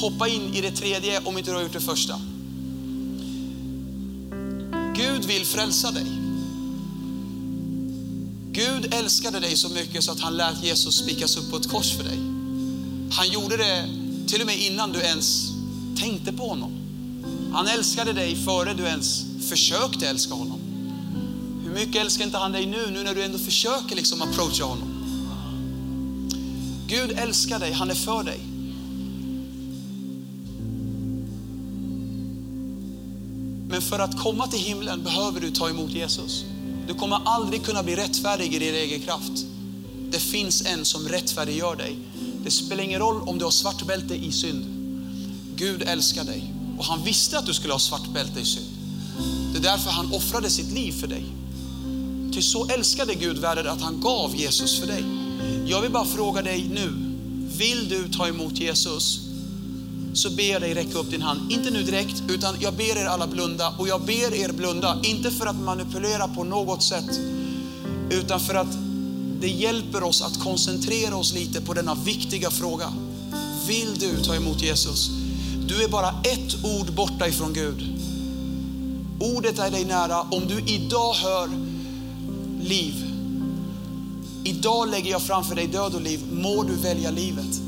hoppa 0.00 0.28
in 0.28 0.54
i 0.54 0.60
det 0.60 0.70
tredje 0.70 1.20
om 1.24 1.38
inte 1.38 1.50
du 1.50 1.54
har 1.54 1.62
gjort 1.62 1.72
det 1.72 1.80
första. 1.80 2.20
Gud 4.94 5.24
vill 5.24 5.46
frälsa 5.46 5.90
dig. 5.90 6.06
Gud 8.50 8.94
älskade 8.94 9.40
dig 9.40 9.56
så 9.56 9.68
mycket 9.68 10.04
så 10.04 10.12
att 10.12 10.20
han 10.20 10.36
lät 10.36 10.64
Jesus 10.64 10.98
spikas 10.98 11.36
upp 11.36 11.50
på 11.50 11.56
ett 11.56 11.68
kors 11.68 11.92
för 11.96 12.04
dig. 12.04 12.18
Han 13.10 13.28
gjorde 13.28 13.56
det 13.56 13.88
till 14.26 14.40
och 14.40 14.46
med 14.46 14.58
innan 14.58 14.92
du 14.92 15.00
ens 15.00 15.50
tänkte 16.00 16.32
på 16.32 16.48
honom. 16.48 16.72
Han 17.52 17.66
älskade 17.66 18.12
dig 18.12 18.36
före 18.36 18.74
du 18.74 18.82
ens 18.82 19.24
försökte 19.48 20.08
älska 20.08 20.34
honom. 20.34 20.60
Hur 21.64 21.74
mycket 21.74 21.96
älskar 22.02 22.24
inte 22.24 22.38
han 22.38 22.52
dig 22.52 22.66
nu, 22.66 22.90
nu 22.90 23.02
när 23.02 23.14
du 23.14 23.22
ändå 23.22 23.38
försöker 23.38 23.96
liksom 23.96 24.22
approacha 24.22 24.64
honom? 24.64 24.88
Gud 26.86 27.10
älskar 27.10 27.58
dig, 27.58 27.72
han 27.72 27.90
är 27.90 27.94
för 27.94 28.24
dig. 28.24 28.55
Men 33.76 33.82
för 33.82 33.98
att 33.98 34.18
komma 34.18 34.46
till 34.46 34.58
himlen 34.58 35.02
behöver 35.02 35.40
du 35.40 35.50
ta 35.50 35.68
emot 35.68 35.90
Jesus. 35.90 36.44
Du 36.88 36.94
kommer 36.94 37.20
aldrig 37.24 37.64
kunna 37.64 37.82
bli 37.82 37.96
rättfärdig 37.96 38.54
i 38.54 38.58
din 38.58 38.74
egen 38.74 39.00
kraft. 39.00 39.32
Det 40.10 40.18
finns 40.18 40.66
en 40.66 40.84
som 40.84 41.08
rättfärdiggör 41.08 41.76
dig. 41.76 41.96
Det 42.44 42.50
spelar 42.50 42.84
ingen 42.84 43.00
roll 43.00 43.22
om 43.28 43.38
du 43.38 43.44
har 43.44 43.50
svart 43.50 43.86
bälte 43.86 44.14
i 44.14 44.32
synd. 44.32 44.64
Gud 45.56 45.82
älskar 45.82 46.24
dig. 46.24 46.52
Och 46.78 46.84
han 46.84 47.04
visste 47.04 47.38
att 47.38 47.46
du 47.46 47.54
skulle 47.54 47.72
ha 47.72 47.78
svart 47.78 48.08
bälte 48.14 48.40
i 48.40 48.44
synd. 48.44 48.66
Det 49.52 49.58
är 49.58 49.62
därför 49.62 49.90
han 49.90 50.12
offrade 50.12 50.50
sitt 50.50 50.72
liv 50.72 50.92
för 50.92 51.06
dig. 51.06 51.24
Ty 52.34 52.42
så 52.42 52.66
älskade 52.66 53.14
Gud 53.14 53.38
världen 53.38 53.68
att 53.68 53.80
han 53.80 54.00
gav 54.00 54.36
Jesus 54.36 54.80
för 54.80 54.86
dig. 54.86 55.04
Jag 55.66 55.80
vill 55.80 55.90
bara 55.90 56.04
fråga 56.04 56.42
dig 56.42 56.68
nu, 56.74 56.92
vill 57.58 57.88
du 57.88 58.08
ta 58.08 58.28
emot 58.28 58.58
Jesus? 58.58 59.25
Så 60.16 60.30
ber 60.30 60.52
jag 60.52 60.62
dig 60.62 60.74
räcka 60.74 60.98
upp 60.98 61.10
din 61.10 61.22
hand. 61.22 61.52
Inte 61.52 61.70
nu 61.70 61.82
direkt, 61.82 62.22
utan 62.28 62.56
jag 62.60 62.74
ber 62.74 62.96
er 62.96 63.06
alla 63.06 63.26
blunda. 63.26 63.74
Och 63.78 63.88
jag 63.88 64.00
ber 64.00 64.34
er 64.34 64.52
blunda, 64.52 64.98
inte 65.02 65.30
för 65.30 65.46
att 65.46 65.60
manipulera 65.60 66.28
på 66.28 66.44
något 66.44 66.82
sätt, 66.82 67.20
utan 68.10 68.40
för 68.40 68.54
att 68.54 68.78
det 69.40 69.48
hjälper 69.48 70.02
oss 70.02 70.22
att 70.22 70.40
koncentrera 70.40 71.16
oss 71.16 71.34
lite 71.34 71.60
på 71.60 71.74
denna 71.74 71.94
viktiga 71.94 72.50
fråga. 72.50 72.92
Vill 73.66 73.98
du 73.98 74.22
ta 74.24 74.34
emot 74.34 74.62
Jesus? 74.62 75.10
Du 75.68 75.84
är 75.84 75.88
bara 75.88 76.08
ett 76.08 76.64
ord 76.64 76.92
borta 76.94 77.28
ifrån 77.28 77.52
Gud. 77.52 77.82
Ordet 79.20 79.58
är 79.58 79.70
dig 79.70 79.84
nära. 79.84 80.20
Om 80.20 80.48
du 80.48 80.74
idag 80.74 81.14
hör 81.14 81.48
liv. 82.62 82.94
Idag 84.44 84.90
lägger 84.90 85.10
jag 85.10 85.22
framför 85.22 85.54
dig 85.54 85.66
död 85.66 85.94
och 85.94 86.00
liv. 86.00 86.20
Må 86.32 86.62
du 86.62 86.74
välja 86.74 87.10
livet. 87.10 87.65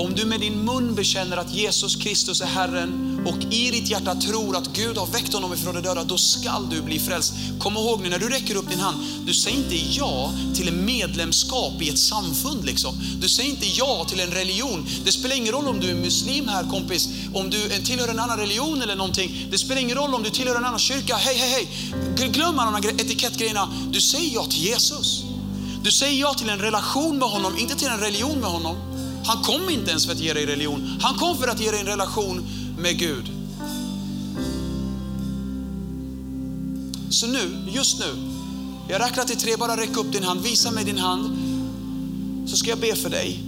Om 0.00 0.14
du 0.14 0.24
med 0.24 0.40
din 0.40 0.64
mun 0.64 0.94
bekänner 0.94 1.36
att 1.36 1.54
Jesus 1.54 1.96
Kristus 1.96 2.40
är 2.40 2.46
Herren 2.46 3.20
och 3.26 3.54
i 3.54 3.70
ditt 3.70 3.90
hjärta 3.90 4.14
tror 4.14 4.56
att 4.56 4.66
Gud 4.72 4.96
har 4.96 5.06
väckt 5.06 5.34
honom 5.34 5.54
ifrån 5.54 5.74
de 5.74 5.80
döda, 5.80 6.04
då 6.04 6.18
skall 6.18 6.70
du 6.70 6.82
bli 6.82 6.98
frälst. 6.98 7.32
Kom 7.58 7.76
ihåg 7.76 8.00
nu 8.02 8.08
när 8.08 8.18
du 8.18 8.28
räcker 8.28 8.56
upp 8.56 8.70
din 8.70 8.78
hand, 8.78 8.98
du 9.26 9.34
säger 9.34 9.56
inte 9.56 9.76
ja 9.76 10.32
till 10.54 10.68
en 10.68 10.84
medlemskap 10.84 11.82
i 11.82 11.88
ett 11.88 11.98
samfund. 11.98 12.64
Liksom. 12.64 12.94
Du 13.20 13.28
säger 13.28 13.50
inte 13.50 13.66
ja 13.66 14.06
till 14.08 14.20
en 14.20 14.30
religion. 14.30 14.86
Det 15.04 15.12
spelar 15.12 15.36
ingen 15.36 15.52
roll 15.52 15.68
om 15.68 15.80
du 15.80 15.90
är 15.90 15.94
muslim 15.94 16.48
här 16.48 16.64
kompis, 16.70 17.08
om 17.34 17.50
du 17.50 17.68
tillhör 17.68 18.08
en 18.08 18.18
annan 18.18 18.38
religion 18.38 18.82
eller 18.82 18.96
någonting. 18.96 19.46
Det 19.50 19.58
spelar 19.58 19.80
ingen 19.80 19.96
roll 19.96 20.14
om 20.14 20.22
du 20.22 20.30
tillhör 20.30 20.56
en 20.56 20.64
annan 20.64 20.78
kyrka. 20.78 21.16
Hej, 21.16 21.36
hej, 21.36 21.50
hej. 22.16 22.28
Glöm 22.28 22.58
alla 22.58 22.70
de 22.70 22.86
här 22.86 23.00
etikettgrejerna. 23.00 23.68
Du 23.90 24.00
säger 24.00 24.34
ja 24.34 24.44
till 24.44 24.64
Jesus. 24.64 25.22
Du 25.82 25.92
säger 25.92 26.20
ja 26.20 26.34
till 26.34 26.48
en 26.48 26.58
relation 26.58 27.18
med 27.18 27.28
honom, 27.28 27.58
inte 27.58 27.74
till 27.74 27.88
en 27.88 28.00
religion 28.00 28.40
med 28.40 28.50
honom. 28.50 28.87
Han 29.28 29.42
kom 29.42 29.70
inte 29.70 29.90
ens 29.90 30.06
för 30.06 30.12
att 30.12 30.20
ge 30.20 30.32
dig 30.32 30.46
religion. 30.46 30.98
Han 31.00 31.18
kom 31.18 31.38
för 31.38 31.48
att 31.48 31.60
ge 31.60 31.70
dig 31.70 31.80
en 31.80 31.86
relation 31.86 32.46
med 32.78 32.98
Gud. 32.98 33.30
Så 37.10 37.26
nu, 37.26 37.66
just 37.68 37.98
nu, 37.98 38.14
jag 38.88 39.00
räknar 39.00 39.24
till 39.24 39.36
tre, 39.36 39.56
bara 39.56 39.76
räck 39.76 39.96
upp 39.96 40.12
din 40.12 40.22
hand, 40.22 40.40
visa 40.40 40.70
mig 40.70 40.84
din 40.84 40.98
hand. 40.98 41.38
Så 42.46 42.56
ska 42.56 42.70
jag 42.70 42.78
be 42.78 42.96
för 42.96 43.10
dig 43.10 43.40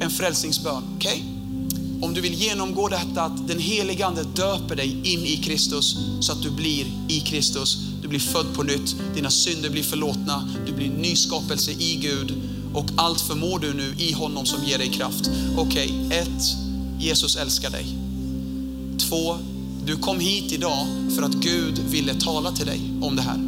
en 0.00 0.10
frälsningsbön. 0.10 0.82
Okej? 0.96 1.12
Okay? 1.12 2.08
Om 2.08 2.14
du 2.14 2.20
vill 2.20 2.34
genomgå 2.34 2.88
detta 2.88 3.22
att 3.22 3.48
den 3.48 3.58
helige 3.58 4.06
Ande 4.06 4.22
döper 4.22 4.76
dig 4.76 5.14
in 5.14 5.20
i 5.20 5.36
Kristus 5.36 5.96
så 6.20 6.32
att 6.32 6.42
du 6.42 6.50
blir 6.50 6.86
i 7.08 7.20
Kristus. 7.20 7.78
Du 8.02 8.08
blir 8.08 8.20
född 8.20 8.54
på 8.54 8.62
nytt, 8.62 8.96
dina 9.14 9.30
synder 9.30 9.70
blir 9.70 9.82
förlåtna, 9.82 10.48
du 10.66 10.72
blir 10.72 10.86
en 10.86 10.92
ny 11.02 11.16
skapelse 11.16 11.70
i 11.70 11.96
Gud 11.96 12.34
och 12.74 12.86
allt 12.96 13.20
förmår 13.20 13.58
du 13.58 13.74
nu 13.74 13.94
i 13.98 14.12
honom 14.12 14.46
som 14.46 14.64
ger 14.64 14.78
dig 14.78 14.88
kraft. 14.88 15.30
Okej, 15.56 15.90
okay, 16.06 16.18
ett, 16.18 16.42
Jesus 16.98 17.36
älskar 17.36 17.70
dig. 17.70 17.86
Två, 18.98 19.36
du 19.84 19.96
kom 19.96 20.20
hit 20.20 20.52
idag 20.52 20.86
för 21.16 21.22
att 21.22 21.34
Gud 21.34 21.78
ville 21.78 22.14
tala 22.14 22.52
till 22.52 22.66
dig 22.66 22.80
om 23.02 23.16
det 23.16 23.22
här. 23.22 23.40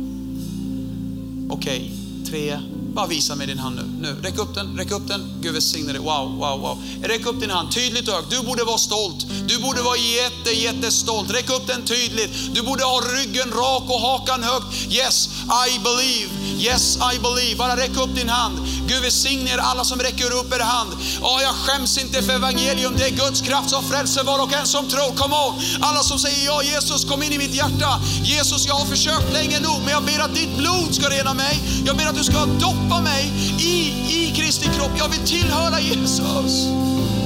Okej, 1.48 1.78
okay, 1.78 2.30
tre, 2.30 2.58
bara 2.94 3.06
visa 3.06 3.34
mig 3.34 3.46
din 3.46 3.58
hand 3.58 3.76
nu. 3.76 3.82
nu. 4.00 4.16
Räck 4.22 4.38
upp 4.38 4.54
den, 4.54 4.78
räck 4.78 4.90
upp 4.90 5.08
den. 5.08 5.20
Gud 5.40 5.52
välsigne 5.52 5.92
dig. 5.92 6.00
Wow, 6.00 6.36
wow, 6.38 6.60
wow. 6.60 6.78
Räck 7.02 7.26
upp 7.26 7.40
din 7.40 7.50
hand 7.50 7.72
tydligt 7.72 8.08
och 8.08 8.14
högt. 8.14 8.30
Du 8.30 8.42
borde 8.42 8.64
vara 8.64 8.78
stolt. 8.78 9.26
Du 9.48 9.58
borde 9.58 9.82
vara 9.82 9.96
jätte, 9.96 10.50
jättestolt. 10.50 11.30
Räck 11.30 11.50
upp 11.50 11.66
den 11.66 11.82
tydligt. 11.82 12.30
Du 12.54 12.62
borde 12.62 12.84
ha 12.84 13.00
ryggen 13.00 13.50
rak 13.50 13.82
och 13.86 14.00
hakan 14.00 14.42
högt. 14.42 14.66
Yes, 14.92 15.28
I 15.68 15.78
believe. 15.78 16.30
Yes, 16.58 16.98
I 17.14 17.18
believe. 17.18 17.56
Bara 17.56 17.76
räck 17.76 17.96
upp 17.96 18.14
din 18.14 18.28
hand. 18.28 18.58
Gud 18.88 19.02
välsigne 19.02 19.50
er 19.50 19.58
alla 19.58 19.84
som 19.84 19.98
räcker 19.98 20.32
upp 20.32 20.52
er 20.54 20.60
hand. 20.60 20.90
Oh, 21.22 21.42
jag 21.42 21.54
skäms 21.54 21.98
inte 21.98 22.22
för 22.22 22.32
evangelium. 22.32 22.94
Det 22.96 23.04
är 23.04 23.10
Guds 23.10 23.40
kraft 23.40 23.70
som 23.70 23.84
frälser 23.84 24.24
var 24.24 24.42
och 24.42 24.52
en 24.52 24.66
som 24.66 24.88
tror. 24.88 25.16
Kom 25.16 25.32
ihåg, 25.32 25.54
alla 25.80 26.02
som 26.02 26.18
säger 26.18 26.46
ja, 26.46 26.62
Jesus 26.62 27.04
kom 27.04 27.22
in 27.22 27.32
i 27.32 27.38
mitt 27.38 27.54
hjärta. 27.54 28.00
Jesus, 28.22 28.66
jag 28.66 28.74
har 28.74 28.86
försökt 28.86 29.32
länge 29.32 29.60
nog, 29.60 29.78
men 29.84 29.90
jag 29.90 30.04
ber 30.04 30.20
att 30.20 30.34
ditt 30.34 30.56
blod 30.56 30.94
ska 30.94 31.08
rena 31.08 31.34
mig. 31.34 31.60
Jag 31.86 31.96
ber 31.96 32.06
att 32.06 32.16
du 32.16 32.24
ska 32.24 32.46
doppa 32.46 32.83
mig 32.88 33.32
i, 33.58 33.74
i 34.10 34.32
Kristi 34.36 34.64
kropp. 34.64 34.90
Jag 34.98 35.08
vill 35.08 35.26
tillhöra 35.26 35.80
Jesus. 35.80 36.68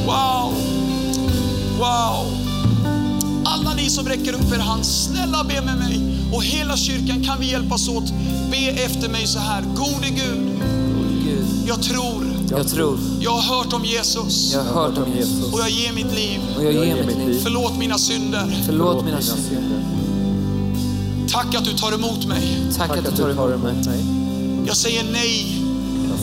Wow, 0.07 0.55
wow. 1.79 2.27
Alla 3.45 3.75
ni 3.75 3.91
som 3.91 4.09
räcker 4.09 4.33
upp 4.33 4.53
er 4.53 4.59
hand, 4.59 4.87
snälla 4.87 5.45
be 5.45 5.63
med 5.63 5.79
mig. 5.79 6.01
Och 6.33 6.43
hela 6.43 6.77
kyrkan 6.77 7.25
kan 7.25 7.41
vi 7.41 7.51
hjälpas 7.51 7.89
åt. 7.89 8.13
Be 8.51 8.57
efter 8.57 9.09
mig 9.09 9.27
så 9.27 9.39
här. 9.39 9.63
Gode 9.63 10.09
Gud, 10.09 10.63
jag 11.67 11.83
tror. 11.83 12.25
Jag 12.51 12.69
tror. 12.69 12.99
Jag 13.21 13.31
har 13.31 13.57
hört 13.57 13.73
om 13.73 13.85
Jesus. 13.85 14.53
Jag 14.53 14.65
har 14.65 14.83
hört 14.83 14.99
om 14.99 15.13
Jesus. 15.17 15.53
Och 15.53 15.61
jag 15.61 15.71
ger 15.71 15.93
mitt 15.93 16.15
liv. 16.15 16.41
Och 16.57 16.65
jag 16.65 16.73
ger 16.73 17.05
mitt 17.05 17.19
liv. 17.19 17.41
Förlåt 17.43 17.79
mina 17.79 17.99
synder. 17.99 18.63
Förlåt 18.67 19.05
mina 19.05 19.21
synder. 19.21 19.63
Tack 21.29 21.55
att 21.55 21.65
du 21.65 21.73
tar 21.73 21.93
emot 21.93 22.27
mig. 22.27 22.61
Tack 22.77 22.91
att 22.91 23.05
du 23.05 23.35
tar 23.35 23.53
emot 23.53 23.87
mig. 23.87 24.18
Jag 24.69 24.77
säger 24.77 25.05
nej. 25.05 25.63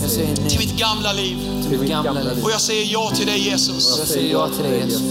Jag 0.02 0.10
säger 0.10 0.36
nej 0.40 0.50
till 0.50 0.58
mitt 0.58 0.78
gamla 0.78 1.12
liv. 1.12 1.36
till 1.68 1.78
mitt 1.78 1.90
gamla 1.90 2.12
liv. 2.12 2.44
Och 2.44 2.50
jag 2.50 2.60
säger 2.60 2.92
ja 2.92 3.10
till 3.16 3.26
dig 3.26 3.38
Jesus. 3.38 3.94
Jag 3.98 4.08
säger 4.08 4.32
ja 4.32 4.48
till 4.48 4.62
dig 4.62 4.80
Jesus. 4.80 5.02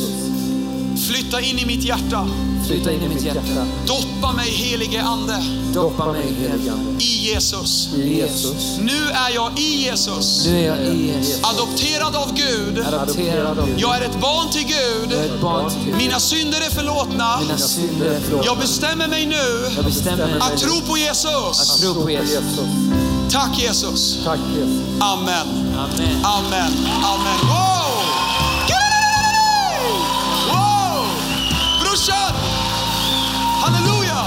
Flytta 1.08 1.42
in 1.42 1.60
i 1.60 1.66
mitt 1.66 1.84
hjärta. 1.84 2.28
Flytta 2.68 2.92
in 2.92 3.02
i 3.02 3.08
mitt 3.08 3.24
hjärta. 3.24 3.66
Doppa 3.88 4.34
mig 4.34 4.50
helige 4.50 5.02
Ande. 5.02 5.44
Doppa 5.74 6.12
mig 6.12 6.22
helige 6.40 6.72
Ande. 6.72 7.04
I 7.04 7.32
Jesus. 7.34 7.90
I 7.96 8.16
Jesus. 8.18 8.78
Nu 8.82 8.98
är 9.14 9.36
jag 9.36 9.60
i 9.60 9.84
Jesus. 9.84 10.46
Nu 10.46 10.60
är 10.60 10.68
jag 10.68 10.96
i 10.96 11.06
Jesus. 11.08 11.44
Adopterad 11.44 12.16
av 12.16 12.34
Gud. 12.36 12.86
Adopterad 12.88 13.60
av 13.60 13.68
Gud. 13.68 13.80
Jag 13.80 13.98
är 13.98 14.02
ett 14.02 14.22
barn 14.22 14.50
till 14.52 14.64
Gud. 14.64 15.12
Jag 15.12 15.20
är 15.20 15.36
ett 15.36 15.42
barn 15.42 15.70
till 15.70 15.80
Gud. 15.86 15.96
Mina 15.98 16.20
synder 16.20 16.58
är 16.58 16.70
förlåtna. 16.70 17.40
Mina 17.40 17.58
synder 17.58 18.06
är 18.06 18.20
förlåtna. 18.20 18.46
Jag 18.46 18.58
bestämmer 18.58 19.08
mig 19.08 19.26
nu 19.26 19.72
Jag 19.76 19.86
bestämmer 19.86 20.26
mig 20.26 20.40
att 20.40 20.58
tro 20.58 20.82
på 20.82 20.94
att 20.94 21.00
Jesus. 21.00 21.82
tro 21.82 22.04
på 22.04 22.12
Jesus. 22.12 23.05
Tack 23.36 23.60
Jesus. 23.60 24.24
Tack 24.24 24.40
Jesus. 24.40 25.02
Amen. 25.02 25.48
Amen. 25.76 26.26
Amen. 26.26 26.72
Amen. 27.04 27.40
Wow! 27.52 27.92
Wow! 30.52 31.06
Brorsan! 31.82 32.34
Halleluja! 33.62 34.26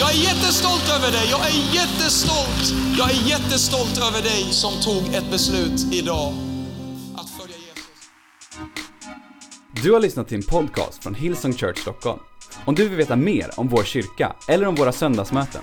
Jag 0.00 0.10
är 0.10 0.14
jättestolt 0.14 0.88
över 0.96 1.12
dig. 1.12 1.28
Jag 1.30 1.40
är 1.40 1.74
jättestolt. 1.74 2.74
Jag 2.98 3.10
är 3.10 3.28
jättestolt 3.28 3.98
över 3.98 4.22
dig 4.22 4.44
som 4.50 4.72
tog 4.82 5.14
ett 5.14 5.30
beslut 5.30 5.92
idag 5.92 6.34
att 7.16 7.30
följa 7.30 7.56
Jesus. 7.56 7.84
Du 9.82 9.92
har 9.92 10.00
lyssnat 10.00 10.28
till 10.28 10.36
en 10.36 10.42
podcast 10.42 11.02
från 11.02 11.14
Hillsong 11.14 11.52
Church 11.52 11.78
Stockholm. 11.78 12.18
Om 12.64 12.74
du 12.74 12.88
vill 12.88 12.98
veta 12.98 13.16
mer 13.16 13.50
om 13.56 13.68
vår 13.68 13.84
kyrka 13.84 14.36
eller 14.48 14.66
om 14.66 14.74
våra 14.74 14.92
söndagsmöten, 14.92 15.62